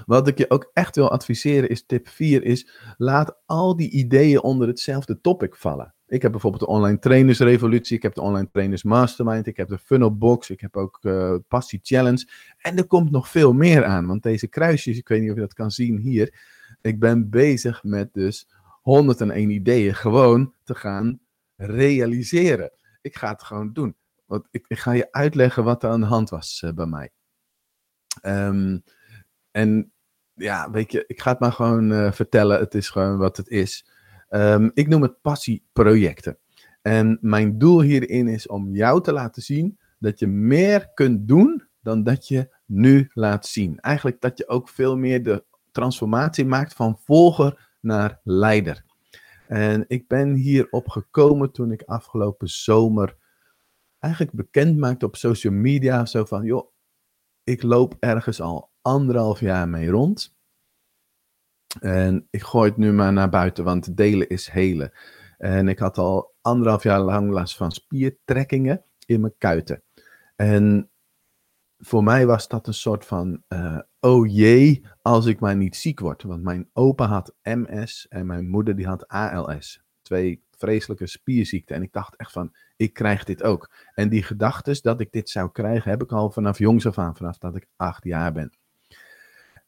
Wat 0.07 0.29
ik 0.29 0.39
je 0.39 0.51
ook 0.51 0.71
echt 0.73 0.97
wil 0.97 1.11
adviseren 1.11 1.69
is 1.69 1.87
tip 1.87 2.09
4 2.09 2.45
is 2.45 2.69
laat 2.97 3.37
al 3.47 3.77
die 3.77 3.91
ideeën 3.91 4.43
onder 4.43 4.69
hetzelfde 4.69 5.21
topic 5.21 5.57
vallen. 5.57 5.95
Ik 6.07 6.23
heb 6.23 6.31
bijvoorbeeld 6.31 6.63
de 6.63 6.69
online 6.69 6.99
trainersrevolutie, 6.99 7.97
ik 7.97 8.03
heb 8.03 8.15
de 8.15 8.21
online 8.21 8.49
trainers 8.53 8.83
mastermind, 8.83 9.47
ik 9.47 9.57
heb 9.57 9.69
de 9.69 9.79
funnel 9.79 10.17
box, 10.17 10.51
ik 10.51 10.61
heb 10.61 10.77
ook 10.77 10.99
uh, 11.03 11.35
passie 11.49 11.81
challenge 11.83 12.29
en 12.59 12.77
er 12.77 12.87
komt 12.87 13.11
nog 13.11 13.29
veel 13.29 13.53
meer 13.53 13.85
aan, 13.85 14.07
want 14.07 14.23
deze 14.23 14.47
kruisjes, 14.47 14.99
ik 14.99 15.09
weet 15.09 15.21
niet 15.21 15.31
of 15.31 15.35
je 15.35 15.41
dat 15.41 15.55
kan 15.55 15.71
zien 15.71 15.99
hier, 15.99 16.35
ik 16.81 17.01
ben 17.01 17.31
bezig 17.31 17.85
met 17.85 18.15
dus 18.15 18.49
101 18.83 19.51
ideeën 19.51 19.95
gewoon 19.95 20.55
te 20.65 20.75
gaan 20.75 21.21
realiseren. 21.57 22.73
Ik 23.01 23.17
ga 23.17 23.31
het 23.31 23.43
gewoon 23.43 23.73
doen. 23.73 23.97
Want 24.27 24.49
ik, 24.51 24.65
ik 24.69 24.79
ga 24.79 24.93
je 24.93 25.13
uitleggen 25.13 25.65
wat 25.65 25.83
er 25.83 25.91
aan 25.91 26.01
de 26.01 26.07
hand 26.07 26.31
was 26.31 26.63
uh, 26.65 26.73
bij 26.73 26.87
mij. 26.87 27.11
Um, 28.23 28.83
en 29.57 29.93
ja, 30.35 30.71
weet 30.71 30.93
je, 30.93 31.05
ik 31.07 31.21
ga 31.21 31.31
het 31.31 31.41
maar 31.41 31.53
gewoon 31.53 31.93
uh, 31.93 32.13
vertellen. 32.13 32.59
Het 32.59 32.75
is 32.75 32.89
gewoon 32.89 33.19
wat 33.19 33.37
het 33.37 33.49
is. 33.49 33.87
Um, 34.31 34.71
ik 34.75 34.89
noem 34.89 35.03
het 35.03 35.21
passieprojecten. 35.21 36.39
En 36.83 37.19
mijn 37.21 37.59
doel 37.59 37.81
hierin 37.81 38.29
is 38.29 38.47
om 38.47 38.75
jou 38.75 39.03
te 39.03 39.13
laten 39.13 39.43
zien 39.43 39.79
dat 39.99 40.19
je 40.19 40.27
meer 40.27 40.91
kunt 40.95 41.29
doen 41.29 41.69
dan 41.81 42.03
dat 42.03 42.29
je 42.29 42.57
nu 42.65 43.11
laat 43.13 43.47
zien. 43.47 43.81
Eigenlijk 43.81 44.21
dat 44.21 44.39
je 44.39 44.49
ook 44.49 44.69
veel 44.69 44.97
meer 44.97 45.23
de 45.23 45.45
transformatie 45.73 46.45
maakt 46.45 46.75
van 46.75 46.99
volger 47.05 47.69
naar 47.81 48.21
leider. 48.25 48.85
En 49.49 49.85
ik 49.89 50.09
ben 50.09 50.35
hierop 50.35 50.89
gekomen 50.89 51.53
toen 51.53 51.73
ik 51.73 51.83
afgelopen 51.83 52.49
zomer 52.49 53.17
eigenlijk 53.99 54.35
bekend 54.35 54.79
maakte 54.79 55.07
op 55.07 55.17
social 55.17 55.53
media. 55.53 56.07
Zo 56.07 56.25
van, 56.25 56.45
joh, 56.45 56.71
ik 57.45 57.63
loop 57.63 57.97
ergens 57.99 58.41
al 58.41 58.71
anderhalf 58.87 59.41
jaar 59.41 59.69
mee 59.69 59.91
rond. 59.91 60.35
En 61.81 62.27
ik 62.31 62.43
gooi 62.43 62.69
het 62.69 62.79
nu 62.79 62.93
maar 62.93 63.13
naar 63.13 63.29
buiten, 63.29 63.65
want 63.65 63.97
delen 63.97 64.29
is 64.29 64.49
helen. 64.49 64.93
En 65.39 65.69
ik 65.69 65.79
had 65.79 65.99
al 65.99 66.35
anderhalf 66.41 66.83
jaar 66.83 67.01
lang 67.01 67.31
last 67.31 67.57
van 67.57 67.73
spiertrekkingen 67.73 68.85
in 69.07 69.21
mijn 69.21 69.35
kuiten. 69.39 69.83
En 70.37 70.91
voor 71.79 72.03
mij 72.03 72.27
was 72.27 72.49
dat 72.49 72.67
een 72.67 72.75
soort 72.75 73.05
van, 73.05 73.43
uh, 73.49 73.79
oh 74.01 74.27
jee, 74.33 74.87
als 75.03 75.27
ik 75.27 75.41
maar 75.41 75.57
niet 75.57 75.77
ziek 75.77 76.01
word. 76.01 76.23
Want 76.23 76.43
mijn 76.43 76.71
opa 76.73 77.07
had 77.07 77.35
MS 77.43 78.07
en 78.09 78.27
mijn 78.27 78.49
moeder 78.49 78.77
die 78.77 78.87
had 78.87 79.09
ALS. 79.09 79.83
Twee 80.03 80.45
vreselijke 80.51 81.07
spierziekten. 81.07 81.77
En 81.77 81.83
ik 81.83 81.93
dacht 81.93 82.17
echt 82.17 82.33
van, 82.33 82.57
ik 82.77 82.93
krijg 82.93 83.25
dit 83.25 83.43
ook. 83.43 83.71
En 83.95 84.09
die 84.09 84.23
gedachten 84.23 84.83
dat 84.83 85.01
ik 85.01 85.13
dit 85.13 85.29
zou 85.29 85.51
krijgen, 85.53 85.91
heb 85.91 86.03
ik 86.03 86.13
al 86.13 86.31
vanaf 86.31 86.59
jongs 86.59 86.87
af 86.87 86.99
aan, 86.99 87.17
vanaf 87.17 87.39
dat 87.39 87.57
ik 87.57 87.67
acht 87.77 88.05
jaar 88.05 88.33
ben. 88.33 88.53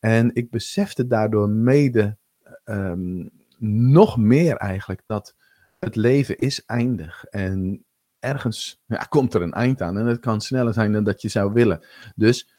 En 0.00 0.34
ik 0.34 0.50
besefte 0.50 1.06
daardoor 1.06 1.48
mede 1.48 2.16
um, 2.64 3.30
nog 3.58 4.16
meer 4.16 4.56
eigenlijk 4.56 5.02
dat 5.06 5.34
het 5.78 5.96
leven 5.96 6.38
is 6.38 6.64
eindig. 6.64 7.24
En 7.24 7.84
ergens 8.18 8.82
ja, 8.86 8.98
komt 8.98 9.34
er 9.34 9.42
een 9.42 9.52
eind 9.52 9.82
aan. 9.82 9.98
En 9.98 10.06
het 10.06 10.20
kan 10.20 10.40
sneller 10.40 10.72
zijn 10.72 10.92
dan 10.92 11.04
dat 11.04 11.22
je 11.22 11.28
zou 11.28 11.52
willen. 11.52 11.84
Dus 12.14 12.56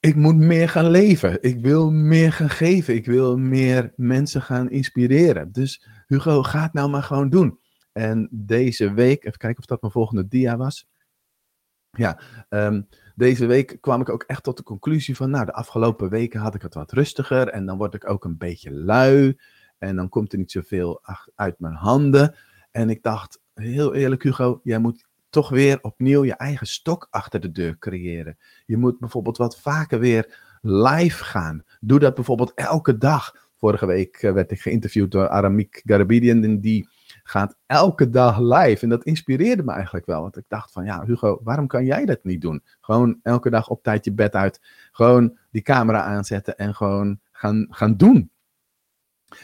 ik 0.00 0.16
moet 0.16 0.36
meer 0.36 0.68
gaan 0.68 0.90
leven. 0.90 1.42
Ik 1.42 1.60
wil 1.60 1.90
meer 1.90 2.32
gaan 2.32 2.50
geven. 2.50 2.94
Ik 2.94 3.06
wil 3.06 3.36
meer 3.38 3.92
mensen 3.96 4.42
gaan 4.42 4.70
inspireren. 4.70 5.52
Dus 5.52 5.86
Hugo, 6.06 6.42
ga 6.42 6.62
het 6.62 6.72
nou 6.72 6.90
maar 6.90 7.02
gewoon 7.02 7.28
doen. 7.28 7.58
En 7.92 8.28
deze 8.30 8.92
week, 8.92 9.24
even 9.24 9.38
kijken 9.38 9.58
of 9.58 9.64
dat 9.64 9.80
mijn 9.80 9.92
volgende 9.92 10.28
dia 10.28 10.56
was. 10.56 10.88
Ja, 11.90 12.20
um, 12.48 12.88
deze 13.14 13.46
week 13.46 13.78
kwam 13.80 14.00
ik 14.00 14.08
ook 14.08 14.22
echt 14.22 14.42
tot 14.42 14.56
de 14.56 14.62
conclusie 14.62 15.16
van, 15.16 15.30
nou, 15.30 15.44
de 15.44 15.52
afgelopen 15.52 16.10
weken 16.10 16.40
had 16.40 16.54
ik 16.54 16.62
het 16.62 16.74
wat 16.74 16.92
rustiger 16.92 17.48
en 17.48 17.66
dan 17.66 17.78
word 17.78 17.94
ik 17.94 18.10
ook 18.10 18.24
een 18.24 18.38
beetje 18.38 18.72
lui 18.72 19.36
en 19.78 19.96
dan 19.96 20.08
komt 20.08 20.32
er 20.32 20.38
niet 20.38 20.50
zoveel 20.50 21.02
uit 21.34 21.58
mijn 21.58 21.74
handen. 21.74 22.34
En 22.70 22.90
ik 22.90 23.02
dacht, 23.02 23.40
heel 23.54 23.94
eerlijk 23.94 24.22
Hugo, 24.22 24.60
jij 24.62 24.78
moet 24.78 25.08
toch 25.30 25.48
weer 25.48 25.78
opnieuw 25.82 26.24
je 26.24 26.34
eigen 26.34 26.66
stok 26.66 27.06
achter 27.10 27.40
de 27.40 27.52
deur 27.52 27.78
creëren. 27.78 28.38
Je 28.66 28.76
moet 28.76 28.98
bijvoorbeeld 28.98 29.36
wat 29.36 29.60
vaker 29.60 29.98
weer 29.98 30.38
live 30.62 31.24
gaan. 31.24 31.64
Doe 31.80 31.98
dat 31.98 32.14
bijvoorbeeld 32.14 32.52
elke 32.54 32.98
dag. 32.98 33.48
Vorige 33.56 33.86
week 33.86 34.16
eh, 34.16 34.32
werd 34.32 34.50
ik 34.50 34.60
geïnterviewd 34.60 35.10
door 35.10 35.28
Aramik 35.28 35.82
Garabidian 35.84 36.44
en 36.44 36.60
die 36.60 36.88
gaat 37.30 37.56
elke 37.66 38.10
dag 38.10 38.38
live. 38.38 38.82
En 38.82 38.88
dat 38.88 39.04
inspireerde 39.04 39.62
me 39.62 39.72
eigenlijk 39.72 40.06
wel. 40.06 40.22
Want 40.22 40.36
ik 40.36 40.44
dacht 40.48 40.72
van, 40.72 40.84
ja 40.84 41.04
Hugo, 41.04 41.40
waarom 41.42 41.66
kan 41.66 41.84
jij 41.84 42.04
dat 42.04 42.24
niet 42.24 42.40
doen? 42.40 42.62
Gewoon 42.80 43.18
elke 43.22 43.50
dag 43.50 43.68
op 43.68 43.82
tijd 43.82 44.04
je 44.04 44.12
bed 44.12 44.34
uit. 44.34 44.60
Gewoon 44.92 45.38
die 45.50 45.62
camera 45.62 46.02
aanzetten 46.02 46.56
en 46.56 46.74
gewoon 46.74 47.20
gaan, 47.32 47.66
gaan 47.70 47.96
doen. 47.96 48.30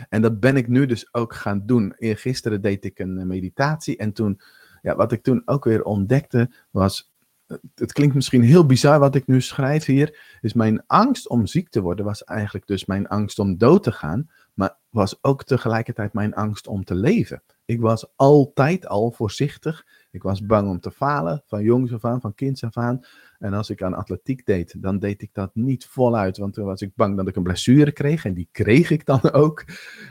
En 0.08 0.22
dat 0.22 0.40
ben 0.40 0.56
ik 0.56 0.68
nu 0.68 0.86
dus 0.86 1.14
ook 1.14 1.34
gaan 1.34 1.62
doen. 1.66 1.94
Gisteren 1.98 2.60
deed 2.60 2.84
ik 2.84 2.98
een 2.98 3.18
eh, 3.18 3.26
meditatie 3.26 3.96
en 3.96 4.12
toen, 4.12 4.40
ja, 4.82 4.96
wat 4.96 5.12
ik 5.12 5.22
toen 5.22 5.42
ook 5.44 5.64
weer 5.64 5.82
ontdekte 5.82 6.50
was, 6.70 7.14
het 7.74 7.92
klinkt 7.92 8.14
misschien 8.14 8.42
heel 8.42 8.66
bizar 8.66 8.98
wat 8.98 9.14
ik 9.14 9.26
nu 9.26 9.40
schrijf 9.40 9.84
hier, 9.84 10.38
is 10.40 10.52
mijn 10.52 10.86
angst 10.86 11.28
om 11.28 11.46
ziek 11.46 11.68
te 11.68 11.80
worden 11.80 12.04
was 12.04 12.24
eigenlijk 12.24 12.66
dus 12.66 12.84
mijn 12.84 13.08
angst 13.08 13.38
om 13.38 13.56
dood 13.56 13.82
te 13.82 13.92
gaan, 13.92 14.30
maar 14.54 14.76
was 14.90 15.18
ook 15.22 15.44
tegelijkertijd 15.44 16.12
mijn 16.12 16.34
angst 16.34 16.66
om 16.66 16.84
te 16.84 16.94
leven. 16.94 17.42
Ik 17.66 17.80
was 17.80 18.12
altijd 18.16 18.86
al 18.86 19.10
voorzichtig. 19.10 19.86
Ik 20.10 20.22
was 20.22 20.46
bang 20.46 20.68
om 20.68 20.80
te 20.80 20.90
falen, 20.90 21.42
van 21.46 21.62
jongs 21.62 21.92
af 21.92 22.04
aan, 22.04 22.20
van 22.20 22.34
kinds 22.34 22.64
af 22.64 22.76
aan. 22.76 23.00
En 23.38 23.52
als 23.52 23.70
ik 23.70 23.82
aan 23.82 23.94
atletiek 23.94 24.46
deed, 24.46 24.82
dan 24.82 24.98
deed 24.98 25.22
ik 25.22 25.30
dat 25.32 25.54
niet 25.54 25.86
voluit, 25.86 26.36
want 26.36 26.54
toen 26.54 26.64
was 26.64 26.80
ik 26.80 26.94
bang 26.94 27.16
dat 27.16 27.28
ik 27.28 27.36
een 27.36 27.42
blessure 27.42 27.92
kreeg. 27.92 28.24
En 28.24 28.34
die 28.34 28.48
kreeg 28.52 28.90
ik 28.90 29.06
dan 29.06 29.32
ook. 29.44 29.64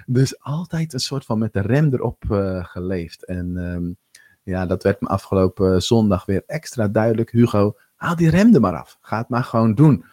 Dus 0.06 0.40
altijd 0.42 0.94
een 0.94 1.00
soort 1.00 1.26
van 1.26 1.40
met 1.40 1.54
de 1.54 1.62
rem 1.62 1.94
erop 1.94 2.24
uh, 2.32 2.66
geleefd. 2.66 3.26
En 3.26 3.58
ehm, 3.58 3.94
ja, 4.44 4.66
dat 4.66 4.84
werd 4.84 5.02
me 5.02 5.08
afgelopen 5.08 5.82
zondag 5.82 6.26
weer 6.26 6.44
extra 6.48 6.88
duidelijk. 6.88 7.32
Hugo, 7.32 7.78
haal 7.96 8.16
die 8.16 8.30
rem 8.30 8.54
er 8.54 8.62
maar 8.62 8.80
af. 8.80 8.98
Ga 9.02 9.18
het 9.18 9.30
maar 9.30 9.44
gewoon 9.44 9.76
doen. 9.76 10.06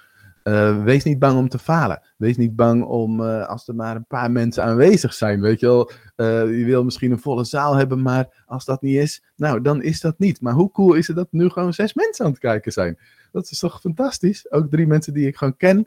Uh, 0.44 0.84
wees 0.84 1.04
niet 1.04 1.18
bang 1.18 1.38
om 1.38 1.48
te 1.48 1.58
falen. 1.58 2.02
Wees 2.16 2.36
niet 2.36 2.56
bang 2.56 2.84
om, 2.84 3.20
uh, 3.20 3.46
als 3.46 3.68
er 3.68 3.74
maar 3.74 3.96
een 3.96 4.06
paar 4.06 4.30
mensen 4.30 4.64
aanwezig 4.64 5.14
zijn, 5.14 5.40
weet 5.40 5.60
je 5.60 5.66
wel. 5.66 5.90
Uh, 6.16 6.58
je 6.58 6.64
wil 6.64 6.84
misschien 6.84 7.10
een 7.10 7.18
volle 7.18 7.44
zaal 7.44 7.74
hebben, 7.74 8.02
maar 8.02 8.42
als 8.46 8.64
dat 8.64 8.82
niet 8.82 8.96
is, 8.96 9.24
nou, 9.36 9.60
dan 9.60 9.82
is 9.82 10.00
dat 10.00 10.18
niet. 10.18 10.40
Maar 10.40 10.52
hoe 10.52 10.70
cool 10.70 10.94
is 10.94 11.06
het 11.06 11.16
dat 11.16 11.28
nu 11.30 11.48
gewoon 11.48 11.74
zes 11.74 11.94
mensen 11.94 12.24
aan 12.24 12.30
het 12.30 12.40
kijken 12.40 12.72
zijn? 12.72 12.98
Dat 13.32 13.50
is 13.50 13.58
toch 13.58 13.80
fantastisch? 13.80 14.50
Ook 14.50 14.70
drie 14.70 14.86
mensen 14.86 15.14
die 15.14 15.26
ik 15.26 15.36
gewoon 15.36 15.56
ken, 15.56 15.86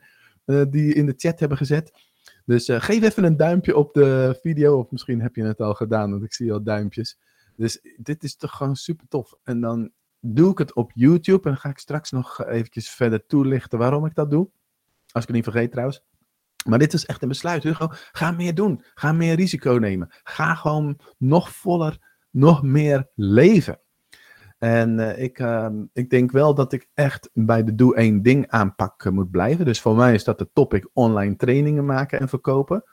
die 0.70 0.94
in 0.94 1.06
de 1.06 1.14
chat 1.18 1.40
hebben 1.40 1.58
gezet. 1.58 1.92
Dus 2.46 2.70
geef 2.72 3.04
even 3.04 3.24
een 3.24 3.38
duimpje 3.38 3.76
op 3.76 3.94
de 3.94 4.40
video, 4.42 4.80
of 4.80 4.92
misschien 4.92 5.22
heb 5.22 5.36
je 5.36 5.44
het 5.44 5.62
al 5.62 5.74
gedaan, 5.74 6.12
want 6.12 6.24
ik 6.24 6.34
zie 6.34 6.54
al 6.54 6.64
duimpjes. 6.64 7.18
Dus 7.56 7.82
dit 7.98 8.24
is 8.24 8.36
toch 8.36 8.52
gewoon 8.52 8.76
super 8.76 9.08
tof. 9.08 9.34
En 9.44 9.62
dan 9.62 9.92
doe 10.25 10.51
ik 10.51 10.58
het 10.58 10.74
op 10.74 10.91
YouTube. 10.94 11.50
En 11.50 11.58
ga 11.58 11.70
ik 11.70 11.77
straks 11.77 12.12
nog 12.12 12.46
eventjes 12.46 12.89
verder 12.89 13.25
toelichten 13.25 13.79
waarom 13.79 14.05
ik 14.05 14.15
dat 14.15 14.32
doe. 14.32 14.50
Als 15.12 15.24
ik 15.24 15.27
het 15.27 15.36
niet 15.36 15.44
vergeet 15.44 15.72
trouwens. 15.72 16.03
Maar 16.67 16.79
dit 16.79 16.94
is 16.94 17.05
echt 17.05 17.22
een 17.22 17.27
besluit, 17.27 17.63
Hugo. 17.63 17.88
Ga 17.91 18.32
meer 18.32 18.55
doen. 18.55 18.84
Ga 18.94 19.12
meer 19.12 19.36
risico 19.36 19.72
nemen. 19.72 20.10
Ga 20.24 20.55
gewoon 20.55 21.00
nog 21.17 21.50
voller, 21.50 21.98
nog 22.32 22.63
meer 22.63 23.10
leven. 23.15 23.79
En 24.58 25.00
uh, 25.00 25.17
ik, 25.17 25.39
uh, 25.39 25.67
ik 25.94 26.10
denk 26.10 26.32
wel 26.32 26.53
dat 26.53 26.74
ik 26.74 26.89
echt 26.94 27.29
bij 27.34 27.63
de 27.63 27.75
Doe 27.75 27.96
één 27.96 28.22
ding 28.22 28.48
aanpak 28.48 29.12
moet 29.12 29.32
blijven. 29.32 29.65
Dus 29.65 29.82
voor 29.82 29.96
mij 29.96 30.13
is 30.13 30.24
dat 30.24 30.39
de 30.39 30.50
topic 30.53 30.89
online 30.94 31.36
trainingen 31.36 31.86
maken 31.86 32.20
en 32.20 32.29
verkopen. 32.29 32.84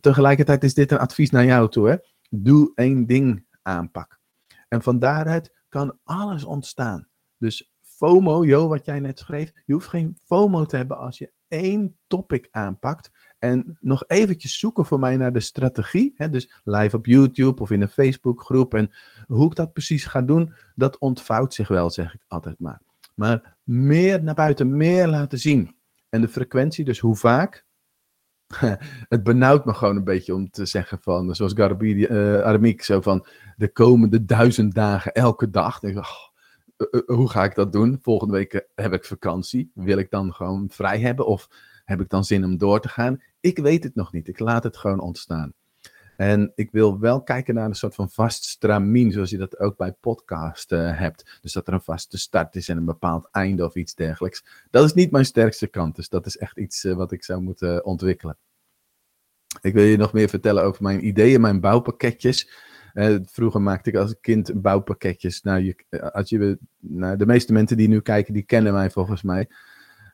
Tegelijkertijd 0.00 0.64
is 0.64 0.74
dit 0.74 0.92
een 0.92 0.98
advies 0.98 1.30
naar 1.30 1.44
jou 1.44 1.68
toe. 1.68 1.88
Hè? 1.88 1.96
Doe 2.30 2.72
één 2.74 3.06
ding 3.06 3.46
aanpak. 3.62 4.20
En 4.68 4.82
van 4.82 4.98
daaruit 4.98 5.61
kan 5.72 5.98
alles 6.04 6.44
ontstaan. 6.44 7.08
Dus 7.38 7.72
FOMO, 7.80 8.44
Jo, 8.44 8.68
wat 8.68 8.84
jij 8.84 9.00
net 9.00 9.18
schreef, 9.18 9.52
je 9.64 9.72
hoeft 9.72 9.88
geen 9.88 10.18
FOMO 10.24 10.64
te 10.64 10.76
hebben 10.76 10.98
als 10.98 11.18
je 11.18 11.32
één 11.48 11.96
topic 12.06 12.48
aanpakt. 12.50 13.10
En 13.38 13.78
nog 13.80 14.04
eventjes 14.06 14.58
zoeken 14.58 14.84
voor 14.84 14.98
mij 14.98 15.16
naar 15.16 15.32
de 15.32 15.40
strategie. 15.40 16.12
Hè, 16.16 16.30
dus 16.30 16.52
live 16.64 16.96
op 16.96 17.06
YouTube 17.06 17.62
of 17.62 17.70
in 17.70 17.82
een 17.82 17.88
Facebookgroep. 17.88 18.74
En 18.74 18.90
hoe 19.26 19.46
ik 19.46 19.54
dat 19.54 19.72
precies 19.72 20.04
ga 20.04 20.22
doen, 20.22 20.54
dat 20.74 20.98
ontvouwt 20.98 21.54
zich 21.54 21.68
wel, 21.68 21.90
zeg 21.90 22.14
ik 22.14 22.24
altijd 22.28 22.58
maar. 22.58 22.82
Maar 23.14 23.56
meer 23.62 24.22
naar 24.22 24.34
buiten, 24.34 24.76
meer 24.76 25.06
laten 25.06 25.38
zien. 25.38 25.76
En 26.08 26.20
de 26.20 26.28
frequentie, 26.28 26.84
dus 26.84 26.98
hoe 26.98 27.16
vaak. 27.16 27.64
het 29.08 29.22
benauwt 29.22 29.64
me 29.64 29.74
gewoon 29.74 29.96
een 29.96 30.04
beetje 30.04 30.34
om 30.34 30.50
te 30.50 30.66
zeggen 30.66 30.98
van, 31.00 31.34
zoals 31.34 31.52
Garabidi, 31.52 32.06
uh, 32.06 32.78
zo 32.78 33.00
van 33.00 33.26
de 33.56 33.68
komende 33.68 34.24
duizend 34.24 34.74
dagen 34.74 35.12
elke 35.12 35.50
dag. 35.50 35.82
Oh, 35.82 35.94
eh, 36.76 36.86
eh, 36.90 37.00
hoe 37.06 37.28
ga 37.28 37.44
ik 37.44 37.54
dat 37.54 37.72
doen? 37.72 37.98
Volgende 38.02 38.34
week 38.34 38.66
heb 38.74 38.92
ik 38.92 39.04
vakantie. 39.04 39.70
Wil 39.74 39.98
ik 39.98 40.10
dan 40.10 40.32
gewoon 40.32 40.66
vrij 40.70 41.00
hebben 41.00 41.26
of 41.26 41.48
heb 41.84 42.00
ik 42.00 42.08
dan 42.08 42.24
zin 42.24 42.44
om 42.44 42.56
door 42.56 42.80
te 42.80 42.88
gaan? 42.88 43.22
Ik 43.40 43.58
weet 43.58 43.84
het 43.84 43.94
nog 43.94 44.12
niet. 44.12 44.28
Ik 44.28 44.38
laat 44.38 44.64
het 44.64 44.76
gewoon 44.76 45.00
ontstaan. 45.00 45.52
En 46.16 46.52
ik 46.54 46.70
wil 46.70 46.98
wel 46.98 47.22
kijken 47.22 47.54
naar 47.54 47.64
een 47.64 47.74
soort 47.74 47.94
van 47.94 48.10
vast 48.10 48.44
stramien, 48.44 49.12
zoals 49.12 49.30
je 49.30 49.38
dat 49.38 49.58
ook 49.58 49.76
bij 49.76 49.92
podcast 49.92 50.72
uh, 50.72 50.98
hebt. 50.98 51.38
Dus 51.42 51.52
dat 51.52 51.66
er 51.66 51.72
een 51.72 51.80
vaste 51.80 52.18
start 52.18 52.56
is 52.56 52.68
en 52.68 52.76
een 52.76 52.84
bepaald 52.84 53.28
einde 53.30 53.64
of 53.64 53.74
iets 53.74 53.94
dergelijks. 53.94 54.44
Dat 54.70 54.84
is 54.84 54.92
niet 54.92 55.10
mijn 55.10 55.24
sterkste 55.24 55.66
kant, 55.66 55.96
dus 55.96 56.08
dat 56.08 56.26
is 56.26 56.36
echt 56.36 56.58
iets 56.58 56.84
uh, 56.84 56.94
wat 56.94 57.12
ik 57.12 57.24
zou 57.24 57.40
moeten 57.40 57.84
ontwikkelen. 57.84 58.36
Ik 59.60 59.74
wil 59.74 59.84
je 59.84 59.96
nog 59.96 60.12
meer 60.12 60.28
vertellen 60.28 60.62
over 60.62 60.82
mijn 60.82 61.06
ideeën, 61.06 61.40
mijn 61.40 61.60
bouwpakketjes. 61.60 62.50
Vroeger 63.24 63.62
maakte 63.62 63.90
ik 63.90 63.96
als 63.96 64.14
kind 64.20 64.62
bouwpakketjes. 64.62 65.42
Nou, 65.42 65.62
je, 65.62 66.12
als 66.12 66.28
je, 66.28 66.58
nou, 66.78 67.16
de 67.16 67.26
meeste 67.26 67.52
mensen 67.52 67.76
die 67.76 67.88
nu 67.88 68.00
kijken, 68.00 68.34
die 68.34 68.42
kennen 68.42 68.72
mij 68.72 68.90
volgens 68.90 69.22
mij. 69.22 69.48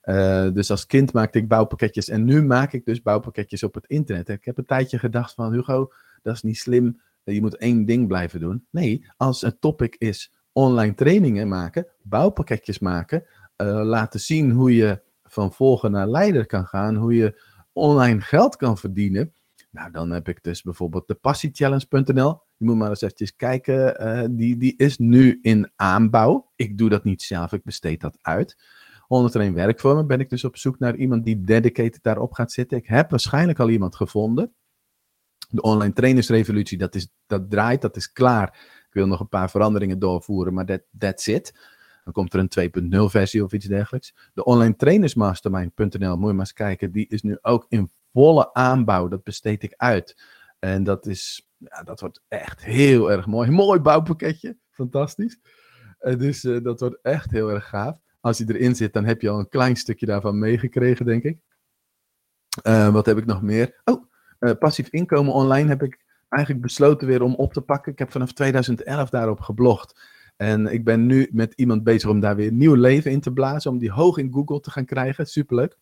Uh, 0.05 0.53
dus 0.53 0.71
als 0.71 0.87
kind 0.87 1.13
maakte 1.13 1.39
ik 1.39 1.49
bouwpakketjes 1.49 2.09
en 2.09 2.25
nu 2.25 2.43
maak 2.43 2.73
ik 2.73 2.85
dus 2.85 3.03
bouwpakketjes 3.03 3.63
op 3.63 3.75
het 3.75 3.87
internet. 3.87 4.29
Ik 4.29 4.45
heb 4.45 4.59
een 4.59 4.65
tijdje 4.65 4.99
gedacht 4.99 5.35
van 5.35 5.53
Hugo, 5.53 5.93
dat 6.23 6.35
is 6.35 6.43
niet 6.43 6.59
slim. 6.59 7.01
Je 7.25 7.41
moet 7.41 7.57
één 7.57 7.85
ding 7.85 8.07
blijven 8.07 8.41
doen. 8.41 8.67
Nee, 8.71 9.07
als 9.17 9.41
het 9.41 9.61
topic 9.61 9.97
is 9.99 10.33
online 10.53 10.95
trainingen 10.95 11.49
maken, 11.49 11.87
bouwpakketjes 12.03 12.79
maken, 12.79 13.25
uh, 13.57 13.81
laten 13.85 14.21
zien 14.21 14.51
hoe 14.51 14.75
je 14.75 15.03
van 15.23 15.53
volger 15.53 15.91
naar 15.91 16.09
leider 16.09 16.47
kan 16.47 16.67
gaan, 16.67 16.97
hoe 16.97 17.15
je 17.15 17.43
online 17.73 18.21
geld 18.21 18.57
kan 18.57 18.79
verdienen. 18.79 19.33
Nou, 19.71 19.91
dan 19.91 20.11
heb 20.11 20.29
ik 20.29 20.43
dus 20.43 20.63
bijvoorbeeld 20.63 21.09
de 21.09 21.15
passiechallenge.nl. 21.15 22.41
Je 22.57 22.65
moet 22.65 22.77
maar 22.77 22.89
eens 22.89 23.03
eventjes 23.03 23.37
kijken. 23.37 24.37
Die, 24.37 24.57
die 24.57 24.75
is 24.77 24.99
nu 24.99 25.39
in 25.43 25.71
aanbouw. 25.77 26.51
Ik 26.57 26.79
doe 26.79 26.89
dat 26.89 27.05
niet 27.05 27.23
zelf, 27.23 27.53
ik 27.53 27.65
besteed 27.65 28.01
dat 28.01 28.19
uit. 28.21 28.57
101 29.09 29.55
werkvormen 29.55 30.07
ben 30.07 30.21
ik 30.21 30.31
dus 30.31 30.45
op 30.45 30.57
zoek 30.57 30.79
naar 30.79 30.97
iemand 30.97 31.25
die 31.25 31.41
dedicated 31.41 32.03
daarop 32.03 32.33
gaat 32.33 32.53
zitten. 32.53 32.79
Ik 32.79 32.87
heb 32.87 33.11
waarschijnlijk 33.11 33.59
al 33.59 33.71
iemand 33.71 33.97
gevonden. 33.97 34.55
De 35.49 35.63
online 35.63 35.93
trainersrevolutie, 35.93 36.79
dat, 36.79 36.95
is, 36.95 37.09
dat 37.27 37.51
draait, 37.51 37.81
dat 37.81 37.97
is 37.97 38.13
klaar. 38.13 38.49
Ik 38.87 38.93
wil 38.95 39.07
nog 39.07 39.21
een 39.21 39.29
paar 39.29 39.51
veranderingen 39.51 39.99
doorvoeren, 39.99 40.55
maar 40.55 40.67
that, 40.67 40.83
that's 40.99 41.27
it. 41.27 41.53
Dan 42.05 42.13
komt 42.13 42.35
er 42.35 42.41
een 42.41 42.95
2.0 42.95 43.05
versie 43.05 43.45
of 43.45 43.53
iets 43.53 43.67
dergelijks. 43.67 44.15
De 44.35 44.45
online 44.45 44.77
trainersmastermind.nl, 44.77 46.17
moet 46.17 46.29
je 46.29 46.33
maar 46.33 46.39
eens 46.39 46.53
kijken, 46.53 46.93
die 46.93 47.07
is 47.09 47.23
nu 47.23 47.39
ook 47.41 47.67
in 47.69 47.91
volle 48.13 48.55
aanbouw. 48.55 49.09
Dat 49.09 49.23
besteed 49.23 49.63
ik 49.63 49.75
uit. 49.77 50.23
En 50.59 50.85
dat 50.85 51.07
is, 51.07 51.49
ja, 51.59 51.83
dat 51.83 52.01
wordt 52.01 52.23
echt 52.29 52.65
heel 52.65 53.13
erg 53.13 53.27
mooi. 53.27 53.51
Mooi 53.51 53.81
bouwpakketje, 53.81 54.57
fantastisch. 54.71 55.39
Uh, 56.01 56.19
dus 56.19 56.45
uh, 56.45 56.63
dat 56.63 56.81
wordt 56.81 56.99
echt 57.03 57.31
heel 57.31 57.51
erg 57.51 57.69
gaaf 57.69 58.07
als 58.29 58.39
hij 58.39 58.47
erin 58.47 58.77
zit, 58.77 58.93
dan 58.93 59.05
heb 59.05 59.21
je 59.21 59.29
al 59.29 59.39
een 59.39 59.49
klein 59.49 59.77
stukje 59.77 60.07
daarvan 60.07 60.39
meegekregen, 60.39 61.07
denk 61.07 61.23
ik. 61.23 61.39
Uh, 62.67 62.93
wat 62.93 63.07
heb 63.07 63.19
ik 63.19 63.27
nog 63.27 63.43
meer? 63.43 63.81
Oh, 63.85 64.05
uh, 64.41 64.53
passief 64.59 64.89
inkomen 64.89 65.33
online 65.33 65.69
heb 65.69 65.83
ik 65.83 65.99
eigenlijk 66.29 66.63
besloten 66.63 67.07
weer 67.07 67.23
om 67.23 67.35
op 67.35 67.53
te 67.53 67.61
pakken. 67.61 67.93
Ik 67.93 67.99
heb 67.99 68.11
vanaf 68.11 68.33
2011 68.33 69.11
daarop 69.11 69.41
geblogd. 69.41 70.01
En 70.37 70.67
ik 70.67 70.85
ben 70.85 71.07
nu 71.07 71.29
met 71.33 71.53
iemand 71.57 71.85
bezig 71.85 72.11
om 72.11 72.21
daar 72.21 72.37
weer 72.37 72.53
nieuw 72.53 72.75
leven 72.75 73.11
in 73.11 73.21
te 73.21 73.33
blazen. 73.33 73.71
Om 73.71 73.79
die 73.79 73.91
hoog 73.91 74.19
in 74.19 74.33
Google 74.33 74.61
te 74.61 74.71
gaan 74.71 74.85
krijgen. 74.85 75.27
Superleuk. 75.27 75.77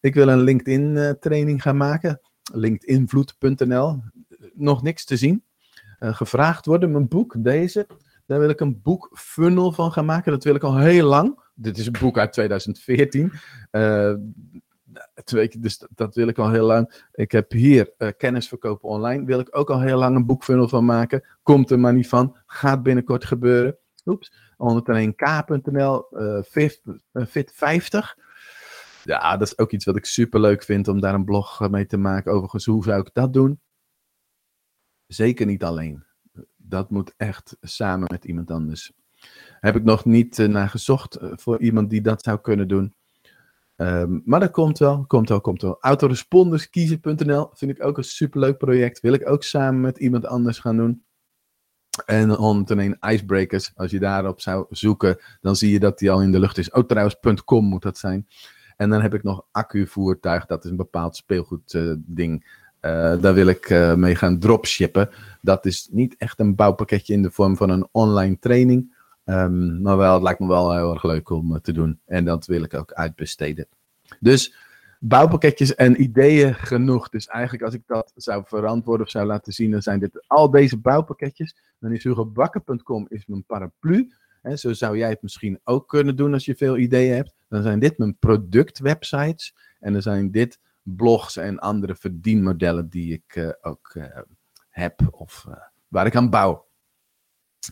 Ik 0.00 0.14
wil 0.14 0.28
een 0.28 0.40
LinkedIn 0.40 0.96
uh, 0.96 1.10
training 1.10 1.62
gaan 1.62 1.76
maken. 1.76 2.20
LinkedInvloed.nl. 2.52 4.02
Nog 4.54 4.82
niks 4.82 5.04
te 5.04 5.16
zien. 5.16 5.42
gevraagd 5.98 6.66
worden. 6.66 6.90
Mijn 6.90 7.08
boek, 7.08 7.34
deze. 7.38 7.86
Daar 8.26 8.38
wil 8.38 8.48
ik 8.48 8.60
een 8.60 8.82
boekfunnel 8.82 9.72
van 9.72 9.92
gaan 9.92 10.04
maken. 10.04 10.32
Dat 10.32 10.44
wil 10.44 10.54
ik 10.54 10.62
al 10.62 10.78
heel 10.78 11.06
lang 11.06 11.47
dit 11.60 11.78
is 11.78 11.86
een 11.86 11.96
boek 12.00 12.18
uit 12.18 12.32
2014. 12.32 13.32
Uh, 13.72 14.14
dus 15.58 15.84
dat 15.94 16.14
wil 16.14 16.28
ik 16.28 16.38
al 16.38 16.50
heel 16.50 16.66
lang. 16.66 17.06
Ik 17.12 17.32
heb 17.32 17.52
hier 17.52 17.92
uh, 17.98 18.08
kennis 18.16 18.48
verkopen 18.48 18.88
online. 18.88 19.24
Wil 19.24 19.40
ik 19.40 19.56
ook 19.56 19.70
al 19.70 19.80
heel 19.80 19.98
lang 19.98 20.16
een 20.16 20.26
boekfunnel 20.26 20.68
van 20.68 20.84
maken. 20.84 21.24
Komt 21.42 21.70
er 21.70 21.78
maar 21.78 21.92
niet 21.92 22.08
van. 22.08 22.36
Gaat 22.46 22.82
binnenkort 22.82 23.24
gebeuren. 23.24 23.78
Oeps. 24.06 24.32
101k.nl. 24.52 26.06
Uh, 26.10 26.42
fit, 26.42 26.82
fit 27.28 27.52
50. 27.54 28.16
Ja, 29.04 29.36
dat 29.36 29.48
is 29.48 29.58
ook 29.58 29.72
iets 29.72 29.84
wat 29.84 29.96
ik 29.96 30.04
super 30.04 30.40
leuk 30.40 30.62
vind 30.62 30.88
om 30.88 31.00
daar 31.00 31.14
een 31.14 31.24
blog 31.24 31.70
mee 31.70 31.86
te 31.86 31.96
maken. 31.96 32.32
Overigens, 32.32 32.64
hoe 32.64 32.84
zou 32.84 33.00
ik 33.00 33.10
dat 33.12 33.32
doen? 33.32 33.60
Zeker 35.06 35.46
niet 35.46 35.64
alleen 35.64 36.06
dat 36.68 36.90
moet 36.90 37.14
echt 37.16 37.56
samen 37.60 38.08
met 38.10 38.24
iemand 38.24 38.50
anders. 38.50 38.92
Heb 39.60 39.76
ik 39.76 39.84
nog 39.84 40.04
niet 40.04 40.38
uh, 40.38 40.48
naar 40.48 40.68
gezocht 40.68 41.22
uh, 41.22 41.32
voor 41.34 41.60
iemand 41.60 41.90
die 41.90 42.00
dat 42.00 42.22
zou 42.22 42.40
kunnen 42.40 42.68
doen. 42.68 42.94
Um, 43.76 44.22
maar 44.24 44.40
dat 44.40 44.50
komt 44.50 44.78
wel, 44.78 45.04
komt 45.06 45.28
wel, 45.28 45.40
komt 45.40 45.62
wel. 45.62 45.76
Autoresponderskiezen.nl 45.80 47.50
vind 47.54 47.70
ik 47.70 47.84
ook 47.84 47.98
een 47.98 48.04
superleuk 48.04 48.58
project. 48.58 49.00
Wil 49.00 49.12
ik 49.12 49.28
ook 49.28 49.42
samen 49.42 49.80
met 49.80 49.98
iemand 49.98 50.26
anders 50.26 50.58
gaan 50.58 50.76
doen. 50.76 51.02
En 52.06 52.30
101 52.30 52.96
Icebreakers, 53.00 53.72
als 53.74 53.90
je 53.90 53.98
daarop 53.98 54.40
zou 54.40 54.66
zoeken, 54.70 55.18
dan 55.40 55.56
zie 55.56 55.72
je 55.72 55.78
dat 55.78 55.98
die 55.98 56.10
al 56.10 56.22
in 56.22 56.32
de 56.32 56.38
lucht 56.38 56.58
is. 56.58 56.72
Ook 56.72 56.88
trouwens.com 56.88 57.64
moet 57.64 57.82
dat 57.82 57.98
zijn. 57.98 58.28
En 58.76 58.90
dan 58.90 59.02
heb 59.02 59.14
ik 59.14 59.22
nog 59.22 59.46
accuvoertuig, 59.50 60.46
dat 60.46 60.64
is 60.64 60.70
een 60.70 60.76
bepaald 60.76 61.16
speelgoed 61.16 61.72
uh, 61.72 61.94
ding. 61.98 62.66
Daar 62.80 63.34
wil 63.34 63.46
ik 63.46 63.94
mee 63.96 64.14
gaan 64.14 64.38
dropshippen. 64.38 65.10
Dat 65.40 65.66
is 65.66 65.88
niet 65.90 66.16
echt 66.16 66.40
een 66.40 66.54
bouwpakketje 66.54 67.12
in 67.12 67.22
de 67.22 67.30
vorm 67.30 67.56
van 67.56 67.70
een 67.70 67.88
online 67.90 68.38
training. 68.38 68.96
Um, 69.30 69.82
maar 69.82 69.96
wel, 69.96 70.14
het 70.14 70.22
lijkt 70.22 70.40
me 70.40 70.46
wel 70.46 70.76
heel 70.76 70.92
erg 70.92 71.02
leuk 71.02 71.30
om 71.30 71.52
uh, 71.52 71.58
te 71.58 71.72
doen. 71.72 72.00
En 72.04 72.24
dat 72.24 72.46
wil 72.46 72.62
ik 72.62 72.74
ook 72.74 72.92
uitbesteden. 72.92 73.66
Dus 74.20 74.54
bouwpakketjes 75.00 75.74
en 75.74 76.02
ideeën 76.02 76.54
genoeg. 76.54 77.08
Dus 77.08 77.26
eigenlijk 77.26 77.64
als 77.64 77.74
ik 77.74 77.82
dat 77.86 78.12
zou 78.14 78.42
verantwoorden 78.46 79.06
of 79.06 79.12
zou 79.12 79.26
laten 79.26 79.52
zien, 79.52 79.70
dan 79.70 79.82
zijn 79.82 79.98
dit 79.98 80.24
al 80.26 80.50
deze 80.50 80.78
bouwpakketjes. 80.78 81.56
Dan 81.78 81.92
is 81.92 82.04
hugobakken.com 82.04 83.06
is 83.08 83.26
mijn 83.26 83.44
paraplu. 83.44 84.12
En 84.42 84.58
zo 84.58 84.72
zou 84.72 84.98
jij 84.98 85.08
het 85.08 85.22
misschien 85.22 85.60
ook 85.64 85.88
kunnen 85.88 86.16
doen 86.16 86.32
als 86.32 86.44
je 86.44 86.56
veel 86.56 86.76
ideeën 86.76 87.14
hebt. 87.14 87.34
Dan 87.48 87.62
zijn 87.62 87.78
dit 87.78 87.98
mijn 87.98 88.16
productwebsites. 88.18 89.54
En 89.80 89.92
dan 89.92 90.02
zijn 90.02 90.30
dit 90.30 90.58
blogs 90.82 91.36
en 91.36 91.58
andere 91.58 91.94
verdienmodellen 91.94 92.88
die 92.88 93.12
ik 93.12 93.36
uh, 93.36 93.48
ook 93.60 93.92
uh, 93.94 94.04
heb 94.68 95.00
of 95.10 95.46
waar 95.88 96.06
ik 96.06 96.16
aan 96.16 96.30
bouw. 96.30 96.67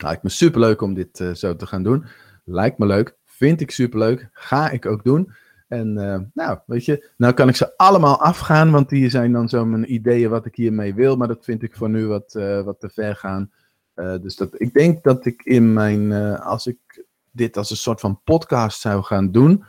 Lijkt 0.02 0.22
me 0.22 0.28
superleuk 0.28 0.80
om 0.80 0.94
dit 0.94 1.24
zo 1.34 1.56
te 1.56 1.66
gaan 1.66 1.82
doen. 1.82 2.04
Lijkt 2.44 2.78
me 2.78 2.86
leuk. 2.86 3.16
Vind 3.24 3.60
ik 3.60 3.70
superleuk. 3.70 4.28
Ga 4.32 4.70
ik 4.70 4.86
ook 4.86 5.04
doen. 5.04 5.32
En 5.68 5.92
nou, 6.34 6.58
weet 6.66 6.84
je, 6.84 7.10
nou 7.16 7.34
kan 7.34 7.48
ik 7.48 7.56
ze 7.56 7.76
allemaal 7.76 8.20
afgaan, 8.20 8.70
want 8.70 8.88
die 8.88 9.10
zijn 9.10 9.32
dan 9.32 9.48
zo 9.48 9.64
mijn 9.64 9.92
ideeën 9.92 10.30
wat 10.30 10.46
ik 10.46 10.54
hiermee 10.54 10.94
wil. 10.94 11.16
Maar 11.16 11.28
dat 11.28 11.44
vind 11.44 11.62
ik 11.62 11.76
voor 11.76 11.90
nu 11.90 12.06
wat, 12.06 12.32
wat 12.64 12.80
te 12.80 12.88
ver 12.88 13.16
gaan. 13.16 13.50
dus 13.94 14.36
dat, 14.36 14.60
ik 14.60 14.72
denk 14.72 15.02
dat 15.02 15.26
ik 15.26 15.42
in 15.42 15.72
mijn, 15.72 16.12
als 16.40 16.66
ik 16.66 17.04
dit 17.30 17.56
als 17.56 17.70
een 17.70 17.76
soort 17.76 18.00
van 18.00 18.20
podcast 18.24 18.80
zou 18.80 19.02
gaan 19.02 19.32
doen, 19.32 19.64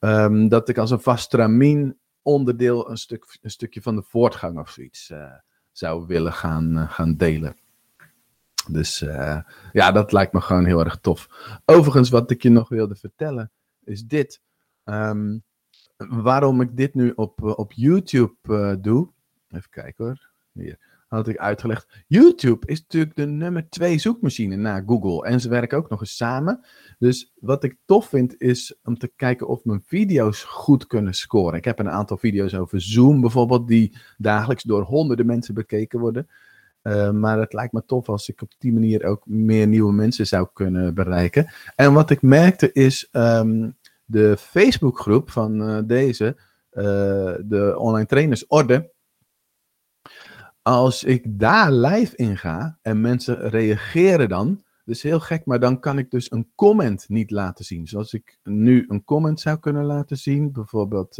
um, 0.00 0.48
dat 0.48 0.68
ik 0.68 0.78
als 0.78 0.90
een 0.90 1.00
vast 1.00 1.30
tramien 1.30 1.98
onderdeel 2.22 2.90
een, 2.90 2.96
stuk, 2.96 3.38
een 3.42 3.50
stukje 3.50 3.82
van 3.82 3.96
de 3.96 4.02
voortgang 4.02 4.58
of 4.58 4.70
zoiets 4.70 5.12
zou 5.72 6.06
willen 6.06 6.32
gaan, 6.32 6.86
gaan 6.88 7.16
delen. 7.16 7.56
Dus 8.70 9.02
uh, 9.02 9.40
ja, 9.72 9.92
dat 9.92 10.12
lijkt 10.12 10.32
me 10.32 10.40
gewoon 10.40 10.64
heel 10.64 10.84
erg 10.84 10.98
tof. 11.00 11.28
Overigens, 11.64 12.10
wat 12.10 12.30
ik 12.30 12.42
je 12.42 12.50
nog 12.50 12.68
wilde 12.68 12.94
vertellen, 12.94 13.52
is 13.84 14.04
dit. 14.04 14.40
Um, 14.84 15.42
waarom 15.96 16.60
ik 16.60 16.76
dit 16.76 16.94
nu 16.94 17.12
op, 17.14 17.42
op 17.42 17.72
YouTube 17.72 18.78
doe. 18.80 19.12
Even 19.48 19.70
kijken 19.70 20.04
hoor. 20.04 20.30
Hier 20.52 20.78
had 21.08 21.28
ik 21.28 21.36
uitgelegd. 21.36 22.04
YouTube 22.06 22.66
is 22.66 22.80
natuurlijk 22.80 23.16
de 23.16 23.26
nummer 23.26 23.68
twee 23.68 23.98
zoekmachine 23.98 24.56
na 24.56 24.82
Google. 24.86 25.26
En 25.26 25.40
ze 25.40 25.48
werken 25.48 25.78
ook 25.78 25.88
nog 25.88 26.00
eens 26.00 26.16
samen. 26.16 26.64
Dus 26.98 27.32
wat 27.40 27.64
ik 27.64 27.76
tof 27.84 28.08
vind 28.08 28.40
is 28.40 28.78
om 28.82 28.98
te 28.98 29.12
kijken 29.16 29.48
of 29.48 29.64
mijn 29.64 29.82
video's 29.86 30.42
goed 30.42 30.86
kunnen 30.86 31.14
scoren. 31.14 31.58
Ik 31.58 31.64
heb 31.64 31.78
een 31.78 31.90
aantal 31.90 32.16
video's 32.16 32.54
over 32.54 32.80
Zoom 32.80 33.20
bijvoorbeeld, 33.20 33.68
die 33.68 33.96
dagelijks 34.16 34.62
door 34.62 34.82
honderden 34.82 35.26
mensen 35.26 35.54
bekeken 35.54 36.00
worden. 36.00 36.28
Uh, 36.84 37.10
maar 37.10 37.38
het 37.38 37.52
lijkt 37.52 37.72
me 37.72 37.84
tof 37.86 38.08
als 38.08 38.28
ik 38.28 38.42
op 38.42 38.52
die 38.58 38.72
manier 38.72 39.04
ook 39.04 39.26
meer 39.26 39.66
nieuwe 39.66 39.92
mensen 39.92 40.26
zou 40.26 40.48
kunnen 40.52 40.94
bereiken. 40.94 41.52
En 41.74 41.92
wat 41.92 42.10
ik 42.10 42.22
merkte 42.22 42.72
is 42.72 43.08
um, 43.12 43.76
de 44.04 44.36
Facebookgroep 44.36 45.30
van 45.30 45.70
uh, 45.70 45.78
deze, 45.84 46.36
uh, 46.72 46.82
de 47.44 47.74
Online 47.78 48.06
Trainers 48.06 48.46
Orde 48.46 48.92
als 50.62 51.04
ik 51.04 51.24
daar 51.38 51.72
live 51.72 52.16
in 52.16 52.36
ga 52.36 52.78
en 52.82 53.00
mensen 53.00 53.48
reageren 53.48 54.28
dan, 54.28 54.62
dus 54.84 55.02
heel 55.02 55.20
gek, 55.20 55.44
maar 55.44 55.60
dan 55.60 55.80
kan 55.80 55.98
ik 55.98 56.10
dus 56.10 56.30
een 56.30 56.50
comment 56.54 57.08
niet 57.08 57.30
laten 57.30 57.64
zien. 57.64 57.86
Zoals 57.86 58.12
ik 58.12 58.38
nu 58.42 58.84
een 58.88 59.04
comment 59.04 59.40
zou 59.40 59.58
kunnen 59.58 59.84
laten 59.84 60.16
zien, 60.16 60.52
bijvoorbeeld 60.52 61.16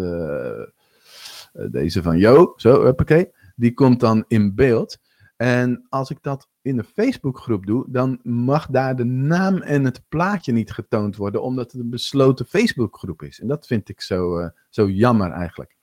deze 1.71 2.03
van 2.03 2.19
Jo, 2.19 2.53
zo, 2.57 2.87
oké, 2.87 3.25
die 3.57 3.75
komt 3.75 4.01
dan 4.01 4.25
in 4.29 4.55
beeld. 4.55 4.99
En 5.37 5.87
als 5.89 6.11
ik 6.11 6.19
dat 6.21 6.49
in 6.63 6.77
de 6.77 6.85
Facebookgroep 6.85 7.67
doe, 7.67 7.85
dan 7.89 8.21
mag 8.23 8.67
daar 8.67 8.97
de 8.97 9.05
naam 9.05 9.57
en 9.57 9.85
het 9.85 10.03
plaatje 10.09 10.53
niet 10.53 10.73
getoond 10.73 11.17
worden, 11.17 11.43
omdat 11.43 11.73
het 11.73 11.81
een 11.81 11.91
besloten 11.91 12.47
Facebookgroep 12.47 13.23
is. 13.23 13.41
En 13.41 13.47
dat 13.47 13.67
vind 13.67 13.89
ik 13.89 14.01
zo, 14.01 14.41
uh, 14.41 14.49
zo 14.69 14.89
jammer 14.89 15.31
eigenlijk. 15.31 15.77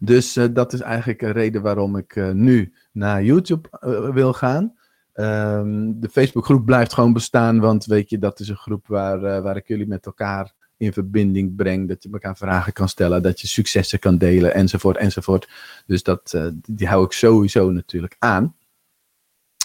Dus 0.00 0.36
uh, 0.36 0.44
dat 0.52 0.72
is 0.72 0.80
eigenlijk 0.80 1.22
een 1.22 1.32
reden 1.32 1.62
waarom 1.62 1.96
ik 1.96 2.16
uh, 2.16 2.30
nu 2.30 2.74
naar 2.92 3.22
YouTube 3.22 3.68
wil 4.12 4.32
gaan. 4.32 4.74
Um, 5.14 6.00
de 6.00 6.08
Facebookgroep 6.08 6.64
blijft 6.64 6.92
gewoon 6.92 7.12
bestaan, 7.12 7.60
want 7.60 7.84
weet 7.84 8.10
je, 8.10 8.18
dat 8.18 8.40
is 8.40 8.48
een 8.48 8.56
groep 8.56 8.86
waar, 8.86 9.42
waar 9.42 9.56
ik 9.56 9.68
jullie 9.68 9.86
met 9.86 10.06
elkaar 10.06 10.54
in 10.82 10.92
verbinding 10.92 11.56
breng. 11.56 11.88
Dat 11.88 12.02
je 12.02 12.08
elkaar 12.12 12.36
vragen 12.36 12.72
kan 12.72 12.88
stellen, 12.88 13.22
dat 13.22 13.40
je 13.40 13.46
successen 13.46 13.98
kan 13.98 14.18
delen, 14.18 14.54
enzovoort, 14.54 14.96
enzovoort. 14.96 15.48
Dus 15.86 16.02
dat, 16.02 16.38
die 16.66 16.88
hou 16.88 17.04
ik 17.04 17.12
sowieso 17.12 17.70
natuurlijk 17.70 18.16
aan. 18.18 18.56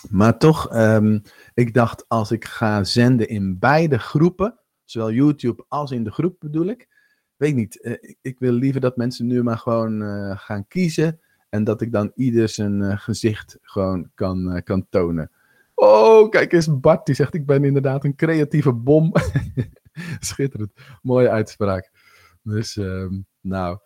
Maar 0.09 0.37
toch, 0.37 0.75
um, 0.75 1.21
ik 1.53 1.73
dacht 1.73 2.05
als 2.07 2.31
ik 2.31 2.45
ga 2.45 2.83
zenden 2.83 3.29
in 3.29 3.59
beide 3.59 3.99
groepen, 3.99 4.59
zowel 4.85 5.11
YouTube 5.11 5.65
als 5.67 5.91
in 5.91 6.03
de 6.03 6.11
groep 6.11 6.35
bedoel 6.39 6.65
ik, 6.65 6.87
weet 7.35 7.55
niet, 7.55 7.79
uh, 7.81 8.15
ik, 8.21 8.39
wil 8.39 8.51
liever 8.51 8.81
dat 8.81 8.97
mensen 8.97 9.27
nu 9.27 9.43
maar 9.43 9.57
gewoon 9.57 10.01
uh, 10.01 10.37
gaan 10.37 10.67
kiezen. 10.67 11.19
En 11.49 11.63
dat 11.63 11.81
ik 11.81 11.91
dan 11.91 12.11
ieder 12.15 12.49
zijn 12.49 12.99
gezicht 12.99 13.57
gewoon 13.61 14.09
kan, 14.15 14.61
kan 14.63 14.85
tonen. 14.89 15.31
Oh, 15.75 16.29
kijk 16.29 16.53
eens, 16.53 16.79
Bart 16.79 17.05
die 17.05 17.15
zegt: 17.15 17.33
Ik 17.33 17.45
ben 17.45 17.63
inderdaad 17.63 18.03
een 18.03 18.15
creatieve 18.15 18.73
bom. 18.73 19.11
Schitterend. 20.19 20.71
Mooie 21.01 21.29
uitspraak. 21.29 21.91
Dus, 22.41 22.75
um, 22.75 23.25
nou, 23.41 23.77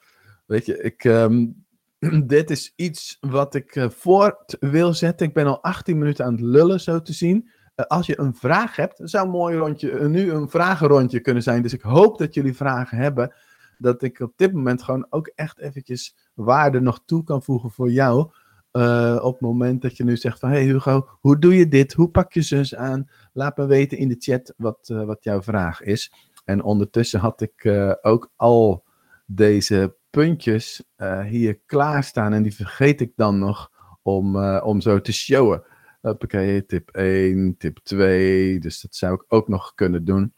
weet 0.46 0.66
je, 0.66 0.82
ik. 0.82 1.04
Um, 1.04 1.66
dit 2.26 2.50
is 2.50 2.74
iets 2.76 3.18
wat 3.20 3.56
ik 3.56 3.88
voort 3.90 4.58
wil 4.60 4.94
zetten. 4.94 5.28
Ik 5.28 5.34
ben 5.34 5.46
al 5.46 5.64
18 5.64 5.98
minuten 5.98 6.26
aan 6.26 6.32
het 6.32 6.42
lullen, 6.42 6.80
zo 6.80 7.02
te 7.02 7.14
zien. 7.14 7.50
als 7.76 8.06
je 8.06 8.20
een 8.20 8.36
vraag 8.36 8.76
hebt, 8.76 9.00
zou 9.04 9.26
een 9.26 9.32
mooi 9.32 9.58
rondje, 9.58 10.10
nu 10.10 10.32
een 10.32 10.50
vragenrondje 10.50 11.20
kunnen 11.20 11.44
zijn. 11.44 11.62
Dus 11.62 11.74
ik 11.74 11.82
hoop 11.82 12.18
dat 12.18 12.34
jullie 12.34 12.56
vragen 12.56 12.98
hebben 12.98 13.34
dat 13.82 14.02
ik 14.04 14.20
op 14.20 14.34
dit 14.36 14.54
moment 14.54 14.84
gewoon 14.84 15.06
ook 15.10 15.28
echt 15.36 15.60
eventjes 15.60 16.16
waarde 16.34 16.80
nog 16.80 17.02
toe 17.06 17.24
kan 17.24 17.44
voegen 17.44 17.72
voor 17.72 17.92
jou. 17.92 18.32
Uh, 18.72 19.20
op 19.22 19.32
het 19.34 19.42
moment 19.42 19.82
dat 19.82 19.98
je 19.98 20.04
nu 20.04 20.18
zegt 20.18 20.40
van, 20.40 20.50
hey 20.50 20.64
Hugo, 20.64 21.08
hoe 21.20 21.40
doe 21.40 21.56
je 21.56 21.68
dit? 21.68 21.94
Hoe 21.94 22.10
pak 22.10 22.34
je 22.34 22.42
zus 22.42 22.76
aan? 22.76 23.10
Laat 23.34 23.58
me 23.58 23.66
weten 23.66 23.98
in 23.98 24.08
de 24.08 24.16
chat 24.20 24.54
wat, 24.58 24.90
uh, 24.92 25.04
wat 25.04 25.24
jouw 25.24 25.42
vraag 25.42 25.82
is. 25.82 26.14
En 26.46 26.64
ondertussen 26.64 27.20
had 27.20 27.42
ik 27.42 27.64
uh, 27.64 27.94
ook 28.02 28.32
al 28.36 28.84
deze 29.26 29.96
puntjes 30.10 30.84
hier 31.26 31.60
klaarstaan 31.66 32.34
en 32.34 32.44
die 32.44 32.56
vergeet 32.56 33.02
ik 33.02 33.14
dan 33.16 33.40
nog 33.40 33.72
om, 34.02 34.46
om 34.46 34.82
zo 34.82 35.02
te 35.02 35.14
showen. 35.14 35.64
Oké, 36.02 36.62
tip 36.62 36.90
1, 36.90 37.58
tip 37.58 37.78
2, 37.84 38.60
dus 38.60 38.82
dat 38.82 38.96
zou 38.96 39.14
ik 39.14 39.24
ook 39.28 39.48
nog 39.48 39.74
kunnen 39.76 40.06
doen. 40.06 40.34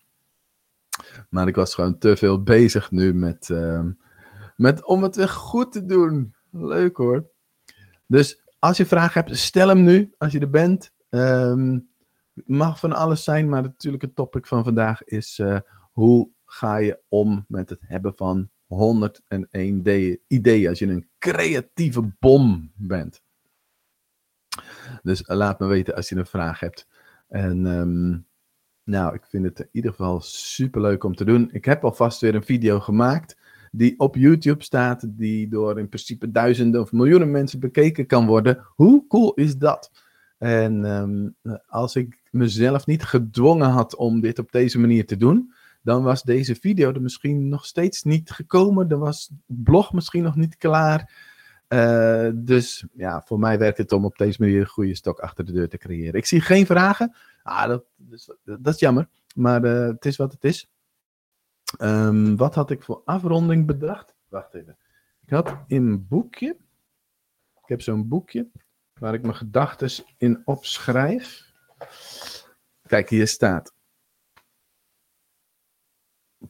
Maar 1.30 1.48
ik 1.48 1.56
was 1.56 1.76
gewoon 1.76 1.98
te 1.98 2.17
veel 2.17 2.43
bezig 2.43 2.91
nu 2.91 3.13
met, 3.13 3.50
met 4.56 4.86
om 4.86 5.04
het 5.04 5.15
weer 5.15 5.30
goed 5.30 5.72
te 5.72 5.86
doen. 5.86 6.36
Leuk 6.52 6.98
hoor. 6.98 7.33
Dus 8.08 8.42
als 8.60 8.78
je 8.78 8.86
vragen 8.86 9.24
hebt, 9.24 9.38
stel 9.38 9.68
hem 9.68 9.84
nu 9.84 10.13
als 10.18 10.32
je 10.32 10.39
er 10.39 10.50
bent. 10.50 10.92
Um, 11.10 11.92
mag 12.34 12.80
van 12.80 12.94
alles 12.94 13.24
zijn, 13.24 13.50
maar 13.50 13.62
natuurlijk 13.62 14.04
het 14.04 14.16
topic 14.16 14.48
van 14.48 14.63
vandaag 14.63 15.04
is 15.04 15.39
uh, 15.39 15.60
hoe 15.92 16.30
ga 16.46 16.78
je 16.78 17.00
om 17.08 17.46
met 17.48 17.70
het 17.70 17.82
hebben 17.86 18.16
van 18.16 18.50
101 18.66 20.20
ideeën 20.28 20.70
als 20.70 20.80
je 20.80 20.88
een 20.88 21.10
creatieve 21.20 22.13
bom 22.20 22.72
bent. 22.76 23.22
Dus 25.02 25.24
laat 25.28 25.60
me 25.60 25.66
weten 25.68 25.96
als 25.96 26.10
je 26.10 26.16
een 26.16 26.26
vraag 26.26 26.60
hebt. 26.60 26.88
En 27.28 27.66
um, 27.66 28.28
nou, 28.84 29.16
ik 29.16 29.26
vind 29.26 29.46
het 29.46 29.60
in 29.60 29.70
ieder 29.72 29.92
geval 29.92 30.22
super 30.22 30.82
leuk 30.82 31.04
om 31.04 31.16
te 31.16 31.26
doen. 31.26 31.50
Ik 31.52 31.66
heb 31.66 31.84
alvast 31.84 32.22
weer 32.22 32.36
een 32.36 32.44
video 32.44 32.80
gemaakt 32.80 33.38
die 33.76 34.00
op 34.00 34.16
YouTube 34.16 34.64
staat, 34.64 35.06
die 35.08 35.48
door 35.48 35.80
in 35.80 35.88
principe 35.88 36.32
duizenden 36.32 36.82
of 36.82 36.92
miljoenen 36.92 37.32
mensen 37.32 37.60
bekeken 37.60 38.06
kan 38.06 38.26
worden. 38.26 38.66
Hoe 38.76 39.08
cool 39.08 39.34
is 39.34 39.58
dat? 39.58 39.92
En 40.38 40.86
um, 40.86 41.36
als 41.68 41.96
ik 41.96 42.22
mezelf 42.32 42.86
niet 42.86 43.04
gedwongen 43.04 43.70
had 43.70 43.96
om 43.96 44.22
dit 44.22 44.40
op 44.40 44.52
deze 44.52 44.80
manier 44.80 45.06
te 45.06 45.18
doen, 45.18 45.54
dan 45.82 46.04
was 46.04 46.24
deze 46.24 46.56
video 46.56 46.94
er 46.94 47.02
misschien 47.02 47.50
nog 47.50 47.66
steeds 47.66 48.04
niet 48.04 48.32
gekomen. 48.32 48.88
Dan 48.88 49.00
was 49.00 49.32
het 49.48 49.64
blog 49.64 49.94
misschien 49.94 50.24
nog 50.24 50.36
niet 50.36 50.58
klaar. 50.58 51.32
Uh, 51.70 52.30
dus 52.34 52.86
ja, 52.94 53.22
voor 53.26 53.40
mij 53.40 53.60
werkt 53.60 53.78
het 53.78 53.92
om 53.92 54.06
op 54.06 54.18
deze 54.18 54.42
manier 54.42 54.60
een 54.60 54.68
goede 54.68 54.96
stok 54.96 55.20
achter 55.20 55.46
de 55.46 55.52
deur 55.52 55.70
te 55.70 55.78
creëren. 55.78 56.14
Ik 56.14 56.26
zie 56.26 56.42
geen 56.42 56.66
vragen. 56.66 57.16
Ah, 57.44 57.68
dat, 57.68 57.84
dat, 57.96 58.38
dat 58.64 58.74
is 58.74 58.80
jammer, 58.80 59.08
maar 59.36 59.66
uh, 59.66 59.88
het 59.88 60.06
is 60.06 60.16
wat 60.16 60.32
het 60.32 60.44
is. 60.44 60.70
Um, 61.80 62.38
wat 62.38 62.56
had 62.56 62.70
ik 62.70 62.84
voor 62.84 63.02
afronding 63.06 63.66
bedacht? 63.66 64.16
Wacht 64.28 64.54
even. 64.54 64.78
Ik 65.22 65.30
had 65.30 65.58
in 65.68 65.86
een 65.88 66.08
boekje. 66.08 66.58
Ik 67.62 67.70
heb 67.70 67.82
zo'n 67.82 68.08
boekje 68.08 68.50
waar 69.00 69.14
ik 69.14 69.22
mijn 69.22 69.36
gedachten 69.36 70.06
in 70.18 70.42
opschrijf. 70.46 71.52
Kijk, 72.88 73.10
hier 73.10 73.28
staat. 73.28 73.74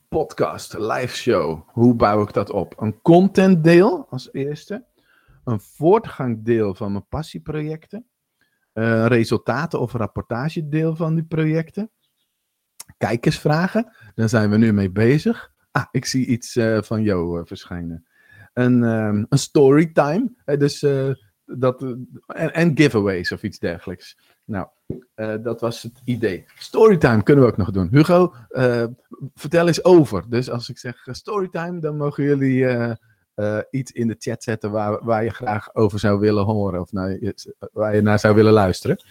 Podcast, 0.08 0.74
live 0.78 1.16
show. 1.16 1.70
Hoe 1.70 1.96
bouw 1.96 2.22
ik 2.22 2.34
dat 2.34 2.50
op? 2.50 2.82
Een 2.82 3.02
contentdeel 3.02 4.08
als 4.10 4.34
eerste. 4.34 4.86
Een 5.44 5.62
voortgangdeel 5.62 6.76
van 6.76 6.92
mijn 6.92 7.08
passieprojecten. 7.08 8.08
Uh, 8.74 9.06
resultaten 9.06 9.80
of 9.80 9.94
rapportagedeel 9.94 10.96
van 10.96 11.16
die 11.16 11.24
projecten. 11.24 11.92
Kijkersvragen. 12.97 13.91
Daar 14.15 14.29
zijn 14.29 14.49
we 14.49 14.58
nu 14.58 14.73
mee 14.73 14.91
bezig. 14.91 15.51
Ah, 15.71 15.86
ik 15.91 16.06
zie 16.06 16.25
iets 16.25 16.56
uh, 16.56 16.82
van 16.82 17.03
jou 17.03 17.39
uh, 17.39 17.45
verschijnen. 17.45 18.06
Een, 18.53 18.84
um, 18.84 19.25
een 19.29 19.38
storytime. 19.38 20.32
dus 20.45 20.86
dat, 21.45 21.82
en, 22.27 22.53
en 22.53 22.71
giveaways 22.77 23.32
of 23.32 23.43
iets 23.43 23.60
dergelijks. 23.60 24.17
Nou, 24.45 24.67
dat 25.41 25.62
was 25.62 25.82
het 25.82 26.01
idee. 26.03 26.45
Storytime 26.58 27.23
kunnen 27.23 27.43
we 27.43 27.51
ook 27.51 27.58
nog 27.58 27.71
doen. 27.71 27.88
Hugo, 27.91 28.34
vertel 29.36 29.67
eens 29.67 29.84
over. 29.84 30.29
Dus 30.29 30.49
als 30.49 30.69
ik 30.69 30.77
zeg 30.77 31.08
storytime, 31.12 31.79
dan 31.79 31.97
mogen 31.97 32.23
jullie 32.23 32.65
iets 33.69 33.91
in 33.91 34.08
de 34.08 34.15
chat 34.17 34.43
zetten 34.43 34.72
waar, 34.72 35.04
waar 35.04 35.24
je 35.24 35.30
graag 35.30 35.76
over 35.76 36.00
zou 36.00 36.19
willen 36.19 36.43
horen. 36.43 36.82
Of 36.82 36.91
naar, 36.91 37.19
waar 37.72 37.96
je 37.96 38.02
naar 38.02 38.19
zou 38.19 38.36
willen 38.36 38.54
luisteren. 38.54 39.04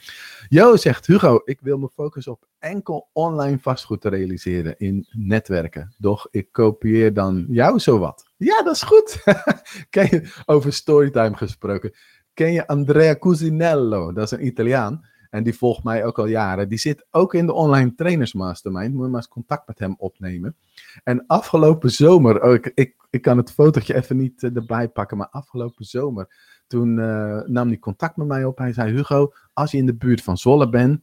Jo 0.48 0.76
zegt, 0.76 1.06
Hugo, 1.06 1.40
ik 1.44 1.61
wil 1.61 1.78
me 1.78 1.88
focussen 1.94 2.32
op 2.32 2.46
enkel 2.58 3.08
online 3.12 3.58
vastgoed 3.58 4.00
te 4.00 4.08
realiseren 4.08 4.78
in 4.78 5.06
netwerken. 5.11 5.94
Doch 5.98 6.28
ik 6.30 6.52
kopieer 6.52 7.14
dan 7.14 7.46
jou 7.48 7.78
zowat. 7.78 8.24
Ja, 8.37 8.62
dat 8.62 8.74
is 8.74 8.82
goed. 8.82 9.22
Kijk, 9.90 10.42
over 10.46 10.72
storytime 10.72 11.37
gesproken. 11.37 11.92
Ken 12.35 12.52
je 12.52 12.66
Andrea 12.66 13.16
Cusinello? 13.18 14.12
Dat 14.12 14.24
is 14.24 14.30
een 14.30 14.46
Italiaan. 14.46 15.06
En 15.32 15.42
die 15.42 15.56
volgt 15.56 15.84
mij 15.84 16.04
ook 16.04 16.18
al 16.18 16.26
jaren. 16.26 16.68
Die 16.68 16.78
zit 16.78 17.06
ook 17.10 17.34
in 17.34 17.46
de 17.46 17.52
online 17.52 17.94
trainers 17.94 18.32
mastermind. 18.32 18.94
Moet 18.94 19.04
je 19.04 19.10
maar 19.10 19.20
eens 19.20 19.28
contact 19.28 19.66
met 19.66 19.78
hem 19.78 19.94
opnemen. 19.98 20.56
En 21.04 21.26
afgelopen 21.26 21.90
zomer, 21.90 22.42
oh, 22.42 22.54
ik, 22.74 22.96
ik, 23.10 23.22
kan 23.22 23.36
het 23.36 23.52
fotootje 23.52 23.94
even 23.94 24.16
niet 24.16 24.42
uh, 24.42 24.56
erbij 24.56 24.88
pakken, 24.88 25.16
maar 25.16 25.28
afgelopen 25.30 25.84
zomer, 25.84 26.28
toen 26.66 26.98
uh, 26.98 27.40
nam 27.46 27.68
hij 27.68 27.78
contact 27.78 28.16
met 28.16 28.26
mij 28.26 28.44
op. 28.44 28.58
Hij 28.58 28.72
zei, 28.72 28.92
Hugo, 28.92 29.32
als 29.52 29.70
je 29.70 29.76
in 29.76 29.86
de 29.86 29.94
buurt 29.94 30.22
van 30.22 30.36
Zolle 30.36 30.68
bent, 30.68 31.00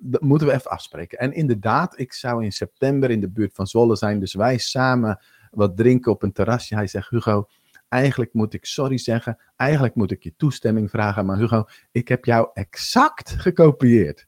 dat 0.00 0.20
moeten 0.20 0.46
we 0.46 0.52
even 0.52 0.70
afspreken. 0.70 1.18
En 1.18 1.32
inderdaad, 1.32 1.98
ik 1.98 2.12
zou 2.12 2.44
in 2.44 2.52
september 2.52 3.10
in 3.10 3.20
de 3.20 3.30
buurt 3.30 3.54
van 3.54 3.66
Zolle 3.66 3.96
zijn. 3.96 4.20
Dus 4.20 4.34
wij 4.34 4.58
samen 4.58 5.20
wat 5.50 5.76
drinken 5.76 6.12
op 6.12 6.22
een 6.22 6.32
terrasje. 6.32 6.74
Hij 6.74 6.86
zegt, 6.86 7.10
Hugo, 7.10 7.46
Eigenlijk 7.90 8.32
moet 8.32 8.54
ik 8.54 8.64
sorry 8.64 8.98
zeggen. 8.98 9.38
Eigenlijk 9.56 9.94
moet 9.94 10.10
ik 10.10 10.22
je 10.22 10.36
toestemming 10.36 10.90
vragen. 10.90 11.26
Maar 11.26 11.38
Hugo, 11.38 11.64
ik 11.92 12.08
heb 12.08 12.24
jou 12.24 12.50
exact 12.52 13.30
gekopieerd. 13.30 14.26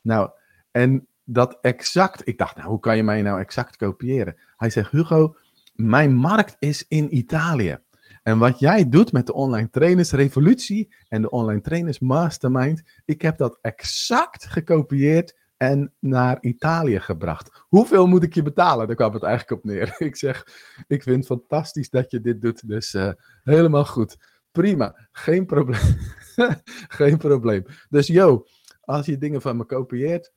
Nou, 0.00 0.30
en 0.70 1.06
dat 1.24 1.58
exact. 1.60 2.28
Ik 2.28 2.38
dacht, 2.38 2.56
nou, 2.56 2.68
hoe 2.68 2.80
kan 2.80 2.96
je 2.96 3.02
mij 3.02 3.22
nou 3.22 3.40
exact 3.40 3.76
kopiëren? 3.76 4.36
Hij 4.56 4.70
zegt, 4.70 4.90
Hugo, 4.90 5.36
mijn 5.74 6.14
markt 6.14 6.56
is 6.58 6.84
in 6.88 7.16
Italië. 7.16 7.78
En 8.22 8.38
wat 8.38 8.58
jij 8.58 8.88
doet 8.88 9.12
met 9.12 9.26
de 9.26 9.32
online 9.32 9.70
trainers 9.70 10.12
revolutie 10.12 10.94
en 11.08 11.22
de 11.22 11.30
online 11.30 11.60
trainers 11.60 11.98
mastermind, 11.98 12.82
ik 13.04 13.22
heb 13.22 13.38
dat 13.38 13.58
exact 13.60 14.46
gekopieerd 14.46 15.38
en 15.62 15.92
naar 15.98 16.38
Italië 16.40 17.00
gebracht. 17.00 17.64
Hoeveel 17.68 18.06
moet 18.06 18.22
ik 18.22 18.34
je 18.34 18.42
betalen? 18.42 18.86
Daar 18.86 18.96
kwam 18.96 19.12
het 19.12 19.22
eigenlijk 19.22 19.62
op 19.62 19.70
neer. 19.70 19.94
Ik 20.08 20.16
zeg, 20.16 20.46
ik 20.86 21.02
vind 21.02 21.16
het 21.16 21.26
fantastisch 21.26 21.90
dat 21.90 22.10
je 22.10 22.20
dit 22.20 22.40
doet, 22.40 22.68
dus 22.68 22.94
uh, 22.94 23.12
helemaal 23.42 23.84
goed. 23.84 24.16
Prima, 24.50 25.08
geen 25.12 25.46
probleem. 25.46 25.96
geen 26.98 27.18
probleem. 27.18 27.64
Dus 27.88 28.06
yo, 28.06 28.46
als 28.80 29.06
je 29.06 29.18
dingen 29.18 29.40
van 29.40 29.56
me 29.56 29.64
kopieert, 29.64 30.32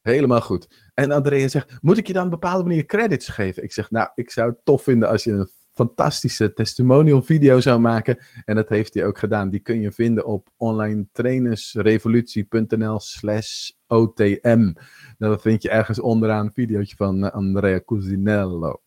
helemaal 0.00 0.40
goed. 0.40 0.90
En 0.94 1.10
Andrea 1.10 1.48
zegt, 1.48 1.76
moet 1.80 1.98
ik 1.98 2.06
je 2.06 2.12
dan 2.12 2.26
op 2.26 2.32
een 2.32 2.40
bepaalde 2.40 2.64
manier 2.64 2.84
credits 2.84 3.28
geven? 3.28 3.62
Ik 3.62 3.72
zeg, 3.72 3.90
nou, 3.90 4.08
ik 4.14 4.30
zou 4.30 4.50
het 4.50 4.64
tof 4.64 4.82
vinden 4.82 5.08
als 5.08 5.24
je 5.24 5.32
een 5.32 5.48
fantastische 5.74 6.52
testimonial 6.52 7.22
video 7.22 7.60
zou 7.60 7.80
maken. 7.80 8.18
En 8.44 8.54
dat 8.54 8.68
heeft 8.68 8.94
hij 8.94 9.06
ook 9.06 9.18
gedaan. 9.18 9.50
Die 9.50 9.60
kun 9.60 9.80
je 9.80 9.92
vinden 9.92 10.26
op 10.26 10.50
onlinetrainersrevolutie.nl 10.56 13.00
slash 13.00 13.70
OTM. 13.86 14.72
Nou, 15.18 15.32
dat 15.32 15.42
vind 15.42 15.62
je 15.62 15.70
ergens 15.70 16.00
onderaan 16.00 16.50
een 16.54 16.86
van 16.96 17.24
uh, 17.24 17.30
Andrea 17.30 17.80
Cusinello. 17.86 18.80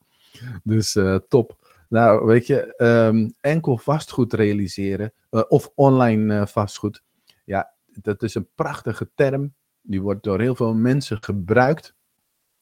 Dus 0.63 0.95
uh, 0.95 1.15
top. 1.27 1.65
Nou, 1.89 2.25
weet 2.25 2.47
je, 2.47 2.73
um, 2.77 3.33
enkel 3.41 3.77
vastgoed 3.77 4.33
realiseren 4.33 5.13
uh, 5.31 5.41
of 5.47 5.71
online 5.75 6.47
vastgoed. 6.47 7.03
Ja, 7.45 7.73
dat 7.85 8.23
is 8.23 8.35
een 8.35 8.47
prachtige 8.55 9.09
term. 9.15 9.53
Die 9.81 10.01
wordt 10.01 10.23
door 10.23 10.39
heel 10.39 10.55
veel 10.55 10.73
mensen 10.73 11.23
gebruikt. 11.23 11.95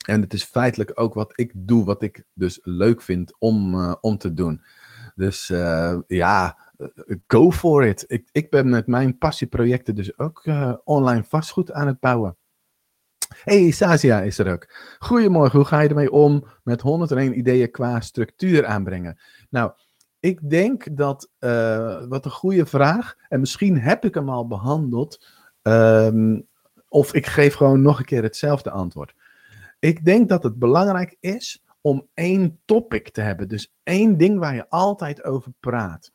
En 0.06 0.22
het 0.22 0.34
is 0.34 0.44
feitelijk 0.44 0.92
ook 0.94 1.14
wat 1.14 1.32
ik 1.36 1.52
doe, 1.56 1.86
wat 1.86 2.02
ik 2.02 2.24
dus 2.34 2.60
leuk 2.64 3.02
vind 3.02 3.36
om, 3.40 3.76
uh, 3.76 3.96
om 4.02 4.18
te 4.18 4.34
doen. 4.34 4.62
Dus 5.16 5.50
uh, 5.50 5.98
ja, 6.08 6.58
go 7.28 7.52
for 7.52 7.86
it. 7.86 8.04
Ik, 8.08 8.30
ik 8.32 8.50
ben 8.50 8.70
met 8.70 8.88
mijn 8.88 9.18
passieprojecten 9.18 9.96
dus 9.96 10.18
ook 10.18 10.44
online 10.84 11.24
vastgoed 11.24 11.72
aan 11.72 11.88
het 11.88 12.00
bouwen. 12.00 12.38
Hey, 13.44 13.72
Sasia 13.72 14.22
is 14.22 14.38
er 14.38 14.52
ook. 14.52 14.74
Goedemorgen, 15.00 15.60
hoe 15.60 15.68
ga 15.68 15.80
je 15.80 15.90
ermee 15.90 16.12
om 16.12 16.48
met 16.64 16.82
101 16.82 17.38
ideeën 17.38 17.72
qua 17.72 18.00
structuur 18.00 18.66
aanbrengen? 18.66 19.20
Nou, 19.50 19.72
ik 20.20 20.50
denk 20.50 20.98
dat, 20.98 21.30
wat 22.10 22.26
een 22.26 22.32
goede 22.32 22.66
vraag, 22.66 23.16
en 23.30 23.40
misschien 23.40 23.80
heb 23.80 24.06
ik 24.06 24.14
hem 24.14 24.30
al 24.30 24.48
behandeld, 24.48 25.26
um, 25.62 26.48
of 26.88 27.14
ik 27.14 27.26
geef 27.26 27.54
gewoon 27.54 27.82
nog 27.82 28.00
een 28.00 28.06
keer 28.06 28.24
hetzelfde 28.24 28.72
antwoord. 28.72 29.14
Ik 29.86 30.06
denk 30.06 30.30
dat 30.30 30.44
het 30.44 30.60
belangrijk 30.60 31.18
is 31.20 31.64
om 31.82 32.08
één 32.14 32.60
topic 32.66 33.10
te 33.10 33.22
hebben. 33.22 33.48
Dus 33.48 33.74
één 33.84 34.18
ding 34.18 34.40
waar 34.40 34.56
je 34.56 34.70
altijd 34.70 35.24
over 35.24 35.52
praat. 35.60 36.12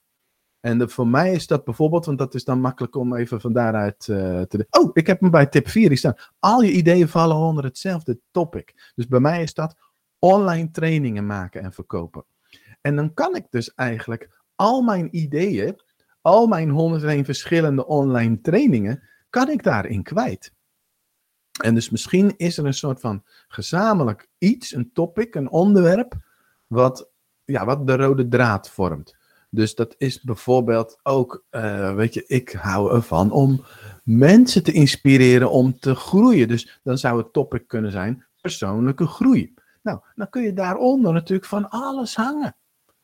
En 0.61 0.90
voor 0.90 1.06
mij 1.06 1.33
is 1.33 1.46
dat 1.46 1.64
bijvoorbeeld, 1.64 2.06
want 2.06 2.18
dat 2.18 2.35
is 2.35 2.44
dan 2.44 2.61
makkelijk 2.61 2.96
om 2.96 3.14
even 3.14 3.40
van 3.40 3.52
daaruit 3.52 4.06
uh, 4.06 4.42
te. 4.42 4.66
Oh, 4.70 4.90
ik 4.92 5.06
heb 5.06 5.20
hem 5.20 5.30
bij 5.30 5.46
tip 5.46 5.68
4 5.68 5.96
staan. 5.96 6.16
Al 6.38 6.62
je 6.62 6.72
ideeën 6.72 7.09
vallen 7.09 7.37
onder 7.37 7.64
hetzelfde 7.64 8.20
topic. 8.30 8.92
Dus 8.94 9.06
bij 9.06 9.20
mij 9.20 9.42
is 9.42 9.54
dat 9.54 9.76
online 10.18 10.70
trainingen 10.70 11.26
maken 11.26 11.62
en 11.62 11.72
verkopen. 11.72 12.24
En 12.80 12.96
dan 12.96 13.14
kan 13.14 13.37
ik 13.37 13.46
dus 13.50 13.74
eigenlijk 13.74 14.42
al 14.54 14.83
mijn 14.83 15.16
ideeën, 15.16 15.80
al 16.20 16.46
mijn 16.46 16.70
101 16.70 17.24
verschillende 17.24 17.87
online 17.87 18.40
trainingen, 18.40 19.02
kan 19.28 19.50
ik 19.50 19.62
daarin 19.62 20.02
kwijt. 20.02 20.52
En 21.62 21.75
dus 21.75 21.90
misschien 21.90 22.35
is 22.37 22.59
er 22.59 22.66
een 22.66 22.75
soort 22.75 23.01
van 23.01 23.23
gezamenlijk 23.49 24.29
iets, 24.38 24.75
een 24.75 24.90
topic, 24.92 25.35
een 25.35 25.51
onderwerp, 25.51 26.14
wat, 26.66 27.11
ja, 27.44 27.64
wat 27.64 27.87
de 27.87 27.96
rode 27.96 28.29
draad 28.29 28.70
vormt. 28.70 29.18
Dus 29.51 29.75
dat 29.75 29.94
is 29.99 30.20
bijvoorbeeld 30.20 30.99
ook, 31.03 31.44
uh, 31.51 31.94
weet 31.94 32.14
je, 32.14 32.25
ik 32.27 32.53
hou 32.53 32.94
ervan 32.94 33.31
om 33.31 33.64
mensen 34.05 34.62
te 34.62 34.73
inspireren 34.73 35.51
om 35.51 35.79
te 35.79 35.94
groeien. 35.94 36.49
Dus 36.49 36.81
dan 36.83 36.99
zou 36.99 37.18
het 37.18 37.33
topic 37.33 37.68
kunnen 37.68 37.90
zijn 37.92 38.25
persoonlijke 38.40 39.07
groei. 39.07 39.55
Nou, 39.83 40.01
dan 40.14 40.29
kun 40.29 40.42
je 40.42 40.53
daaronder 40.53 41.12
natuurlijk 41.12 41.49
van 41.49 41.70
alles 41.70 42.16
hangen. 42.16 42.57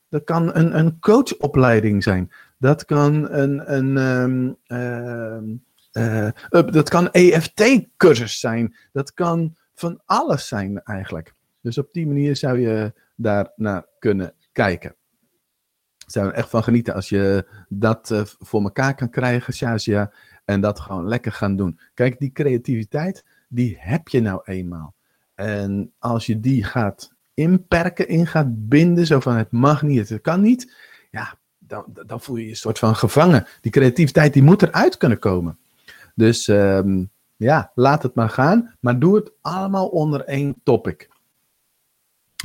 Dat 0.09 0.25
kan 0.25 0.57
een, 0.57 0.79
een 0.79 1.01
coachopleiding 1.01 2.03
zijn. 2.03 2.33
Dat 2.59 2.85
kan 2.85 3.31
een, 3.31 3.75
een 3.75 3.97
um, 3.97 4.57
uh, 4.67 5.55
uh, 5.97 6.29
dat 6.51 6.89
kan 6.89 7.11
EFT-cursus 7.11 8.41
zijn. 8.41 8.77
Dat 8.93 9.15
kan 9.15 9.57
van 9.75 10.01
alles 10.05 10.49
zijn 10.49 10.83
eigenlijk. 10.83 11.33
Dus 11.61 11.79
op 11.79 11.93
die 11.93 12.07
manier 12.07 12.37
zou 12.37 12.59
je 12.59 12.93
daar 13.17 13.53
naar 13.57 13.87
kunnen 13.99 14.35
kijken. 14.53 14.95
Zou 16.07 16.27
er 16.27 16.33
echt 16.33 16.51
van 16.51 16.63
genieten 16.63 16.95
als 16.95 17.09
je 17.09 17.47
dat 17.69 18.11
uh, 18.11 18.21
voor 18.25 18.63
elkaar 18.63 18.95
kan 18.95 19.11
krijgen, 19.11 19.55
Shazia. 19.55 20.13
En 20.45 20.61
dat 20.61 20.81
gewoon 20.81 21.09
lekker 21.09 21.33
gaan 21.33 21.57
doen. 21.57 21.81
Kijk, 21.95 22.19
die 22.19 22.33
creativiteit, 22.33 23.25
die 23.49 23.77
heb 23.79 24.09
je 24.09 24.21
nou 24.21 24.41
eenmaal. 24.45 24.95
En 25.35 25.93
als 25.99 26.27
je 26.27 26.41
die 26.41 26.65
gaat 26.65 27.13
inperken, 27.35 28.09
in 28.09 28.27
gaat 28.27 28.69
binden, 28.69 29.07
zo 29.07 29.21
van 29.21 29.37
het 29.37 29.51
mag 29.51 29.83
niet, 29.83 30.09
het 30.09 30.21
kan 30.21 30.41
niet. 30.41 30.75
Ja, 31.11 31.39
dan, 31.59 31.85
dan 32.07 32.21
voel 32.21 32.37
je 32.37 32.45
je 32.45 32.51
een 32.51 32.57
soort 32.57 32.79
van 32.79 32.97
gevangen. 32.97 33.47
Die 33.61 33.73
creativiteit, 33.73 34.33
die 34.33 34.43
moet 34.43 34.63
eruit 34.63 34.97
kunnen 34.97 35.19
komen. 35.19 35.59
Dus 36.17 36.49
um, 36.49 37.11
ja, 37.37 37.73
laat 37.75 38.03
het 38.03 38.15
maar 38.15 38.31
gaan. 38.31 38.75
Maar 38.81 38.99
doe 38.99 39.17
het 39.17 39.33
allemaal 39.41 39.89
onder 39.89 40.25
één 40.25 40.61
topic. 40.63 41.09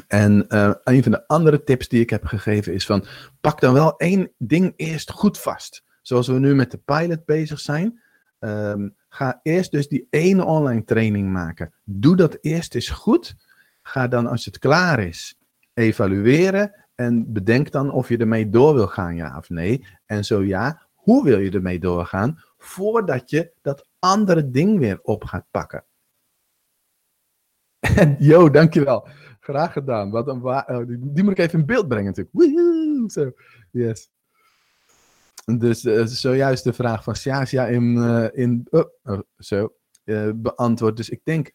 En 0.08 0.46
uh, 0.50 0.74
een 0.84 1.04
van 1.04 1.12
de 1.12 1.28
andere 1.28 1.64
tips 1.64 1.88
die 1.88 2.02
ik 2.02 2.10
heb 2.10 2.26
gegeven 2.26 2.74
is 2.74 2.86
van 2.86 3.06
pak 3.42 3.60
dan 3.60 3.74
wel 3.74 3.98
één 3.98 4.32
ding 4.38 4.74
eerst 4.76 5.12
goed 5.12 5.40
vast. 5.40 5.84
Zoals 6.02 6.28
we 6.28 6.40
nu 6.40 6.56
met 6.56 6.72
de 6.72 6.78
pilot 6.78 7.26
bezig 7.26 7.60
zijn. 7.60 8.02
Um, 8.40 8.96
ga 9.10 9.40
eerst 9.44 9.72
dus 9.72 9.88
die 9.88 10.08
ene 10.10 10.46
online 10.46 10.84
training 10.84 11.32
maken. 11.32 11.74
Doe 11.84 12.16
dat 12.16 12.38
eerst 12.42 12.76
eens 12.76 12.90
goed. 12.90 13.36
Ga 13.82 14.08
dan 14.08 14.28
als 14.28 14.46
het 14.46 14.60
klaar 14.60 15.00
is 15.00 15.36
evalueren 15.74 16.76
en 16.96 17.34
bedenk 17.34 17.72
dan 17.72 17.92
of 17.92 18.10
je 18.10 18.18
ermee 18.18 18.50
door 18.50 18.74
wil 18.74 18.88
gaan, 18.88 19.16
ja 19.16 19.38
of 19.38 19.50
nee. 19.50 19.86
En 20.06 20.26
zo 20.26 20.44
ja, 20.44 20.82
hoe 20.94 21.24
wil 21.24 21.40
je 21.40 21.52
ermee 21.52 21.80
doorgaan 21.80 22.40
voordat 22.64 23.30
je 23.30 23.52
dat 23.62 23.88
andere 24.00 24.50
ding 24.50 24.80
weer 24.80 25.00
op 25.02 25.24
gaat 25.24 25.46
pakken. 25.52 25.86
En 27.80 28.16
yo, 28.20 28.50
dankjewel. 28.50 29.08
Graag 29.40 29.74
gedaan. 29.74 30.10
Wat 30.10 30.28
een 30.28 30.44
oh, 30.44 30.88
die, 30.88 31.24
moet 31.24 31.32
ik 31.32 31.38
even 31.38 31.60
in 31.60 31.66
beeld 31.66 31.88
brengen 31.88 32.14
natuurlijk. 32.16 33.12
Zo, 33.12 33.32
yes. 33.72 34.12
Dus 35.46 35.86
uh, 35.86 36.06
zojuist 36.06 36.64
de 36.64 36.74
vraag 36.74 37.04
van 37.04 37.16
Sjasia 37.16 37.66
in, 37.66 37.96
uh, 37.96 38.28
in 38.32 38.68
oh, 38.70 38.86
oh, 39.04 39.20
zo, 39.38 39.74
uh, 40.04 40.30
beantwoord. 40.36 40.98
Dus 40.98 41.10
ik 41.10 41.22
denk 41.24 41.52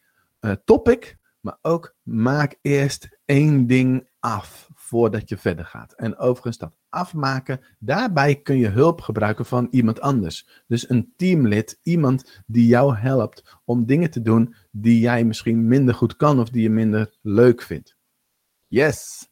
topic, 0.63 1.17
maar 1.39 1.57
ook 1.61 1.95
maak 2.03 2.55
eerst 2.61 3.19
één 3.25 3.67
ding 3.67 4.09
af 4.19 4.69
voordat 4.73 5.29
je 5.29 5.37
verder 5.37 5.65
gaat. 5.65 5.93
En 5.93 6.17
overigens 6.17 6.57
dat 6.57 6.76
afmaken, 6.89 7.59
daarbij 7.79 8.35
kun 8.35 8.57
je 8.57 8.67
hulp 8.67 9.01
gebruiken 9.01 9.45
van 9.45 9.67
iemand 9.71 10.01
anders. 10.01 10.63
Dus 10.67 10.89
een 10.89 11.13
teamlid, 11.17 11.79
iemand 11.83 12.43
die 12.45 12.67
jou 12.67 12.95
helpt 12.95 13.59
om 13.65 13.85
dingen 13.85 14.11
te 14.11 14.21
doen 14.21 14.55
die 14.71 14.99
jij 14.99 15.23
misschien 15.23 15.67
minder 15.67 15.95
goed 15.95 16.15
kan 16.15 16.39
of 16.39 16.49
die 16.49 16.61
je 16.61 16.69
minder 16.69 17.17
leuk 17.21 17.61
vindt. 17.61 17.95
Yes, 18.67 19.27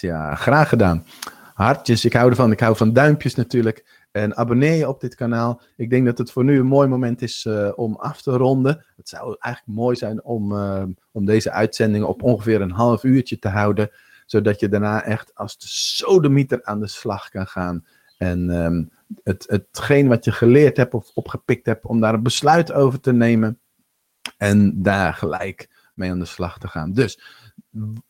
ja, 0.00 0.34
graag 0.34 0.68
gedaan. 0.68 1.04
Hartjes, 1.54 2.04
ik 2.04 2.12
hou 2.12 2.30
ervan. 2.30 2.52
Ik 2.52 2.60
hou 2.60 2.76
van 2.76 2.92
duimpjes 2.92 3.34
natuurlijk. 3.34 4.06
En 4.10 4.36
abonneer 4.36 4.74
je 4.74 4.88
op 4.88 5.00
dit 5.00 5.14
kanaal. 5.14 5.60
Ik 5.76 5.90
denk 5.90 6.06
dat 6.06 6.18
het 6.18 6.30
voor 6.30 6.44
nu 6.44 6.58
een 6.58 6.66
mooi 6.66 6.88
moment 6.88 7.22
is 7.22 7.44
uh, 7.48 7.72
om 7.74 7.94
af 7.94 8.22
te 8.22 8.30
ronden. 8.30 8.84
Het 8.96 9.08
zou 9.08 9.36
eigenlijk 9.38 9.78
mooi 9.78 9.96
zijn 9.96 10.24
om, 10.24 10.52
uh, 10.52 10.82
om 11.12 11.24
deze 11.24 11.50
uitzending 11.50 12.04
op 12.04 12.22
ongeveer 12.22 12.60
een 12.60 12.70
half 12.70 13.04
uurtje 13.04 13.38
te 13.38 13.48
houden 13.48 13.90
zodat 14.26 14.60
je 14.60 14.68
daarna 14.68 15.02
echt 15.02 15.34
als 15.34 15.58
de 15.58 15.66
sodemieter 15.68 16.64
aan 16.64 16.80
de 16.80 16.86
slag 16.86 17.28
kan 17.28 17.46
gaan. 17.46 17.86
En 18.18 18.50
um, 18.50 18.90
het, 19.22 19.44
hetgeen 19.48 20.08
wat 20.08 20.24
je 20.24 20.32
geleerd 20.32 20.76
hebt 20.76 20.94
of 20.94 21.10
opgepikt 21.14 21.66
hebt, 21.66 21.84
om 21.84 22.00
daar 22.00 22.14
een 22.14 22.22
besluit 22.22 22.72
over 22.72 23.00
te 23.00 23.12
nemen. 23.12 23.58
En 24.36 24.82
daar 24.82 25.14
gelijk 25.14 25.68
mee 25.94 26.10
aan 26.10 26.18
de 26.18 26.24
slag 26.24 26.58
te 26.58 26.68
gaan. 26.68 26.92
Dus 26.92 27.20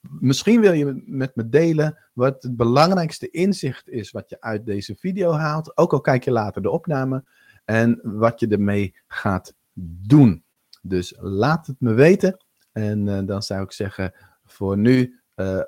misschien 0.01 0.61
wil 0.61 0.73
je 0.73 1.03
met 1.07 1.37
me 1.37 1.49
delen 1.49 1.99
wat 2.13 2.43
het 2.43 2.57
belangrijkste 2.57 3.31
inzicht 3.31 3.89
is 3.89 4.11
wat 4.11 4.31
je 4.31 4.41
uit 4.41 4.67
deze 4.67 4.95
video 4.95 5.33
haalt. 5.33 5.77
Ook 5.77 5.93
al 5.93 6.01
kijk 6.01 6.25
je 6.25 6.31
later 6.31 6.63
de 6.63 6.71
opname. 6.71 7.25
En 7.65 8.01
wat 8.03 8.41
je 8.41 8.49
ermee 8.49 8.95
gaat 9.07 9.55
doen. 9.73 10.45
Dus 10.83 11.15
laat 11.19 11.67
het 11.67 11.81
me 11.81 11.93
weten. 11.93 12.45
En 12.73 13.07
uh, 13.07 13.19
dan 13.25 13.43
zou 13.43 13.63
ik 13.63 13.73
zeggen, 13.73 14.13
voor 14.45 14.79
nu 14.79 15.21
uh, 15.37 15.61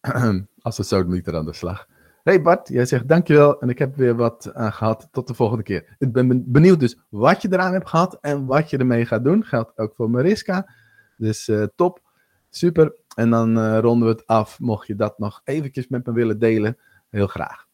als 0.62 0.76
het 0.76 0.86
zo 0.86 1.02
niet 1.02 1.26
er 1.26 1.36
aan 1.36 1.44
de 1.44 1.52
slag. 1.52 1.86
Hey 2.22 2.42
Bart, 2.42 2.68
jij 2.68 2.86
zegt 2.86 3.08
dankjewel 3.08 3.60
en 3.60 3.68
ik 3.68 3.78
heb 3.78 3.96
weer 3.96 4.16
wat 4.16 4.54
aan 4.54 4.72
gehad. 4.72 5.08
Tot 5.10 5.26
de 5.26 5.34
volgende 5.34 5.62
keer. 5.62 5.96
Ik 5.98 6.12
ben 6.12 6.52
benieuwd 6.52 6.80
dus 6.80 6.98
wat 7.08 7.42
je 7.42 7.52
eraan 7.52 7.72
hebt 7.72 7.88
gehad 7.88 8.18
en 8.20 8.46
wat 8.46 8.70
je 8.70 8.78
ermee 8.78 9.06
gaat 9.06 9.24
doen. 9.24 9.44
Geldt 9.44 9.78
ook 9.78 9.94
voor 9.94 10.10
Mariska. 10.10 10.72
Dus 11.16 11.48
uh, 11.48 11.64
top, 11.74 12.02
super. 12.50 12.96
En 13.14 13.30
dan 13.30 13.58
uh, 13.58 13.78
ronden 13.78 14.08
we 14.08 14.14
het 14.14 14.26
af. 14.26 14.60
Mocht 14.60 14.86
je 14.86 14.96
dat 14.96 15.18
nog 15.18 15.40
eventjes 15.44 15.88
met 15.88 16.06
me 16.06 16.12
willen 16.12 16.38
delen, 16.38 16.78
heel 17.08 17.26
graag. 17.26 17.66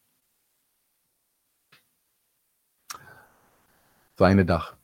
Fijne 4.13 4.43
dag. 4.43 4.74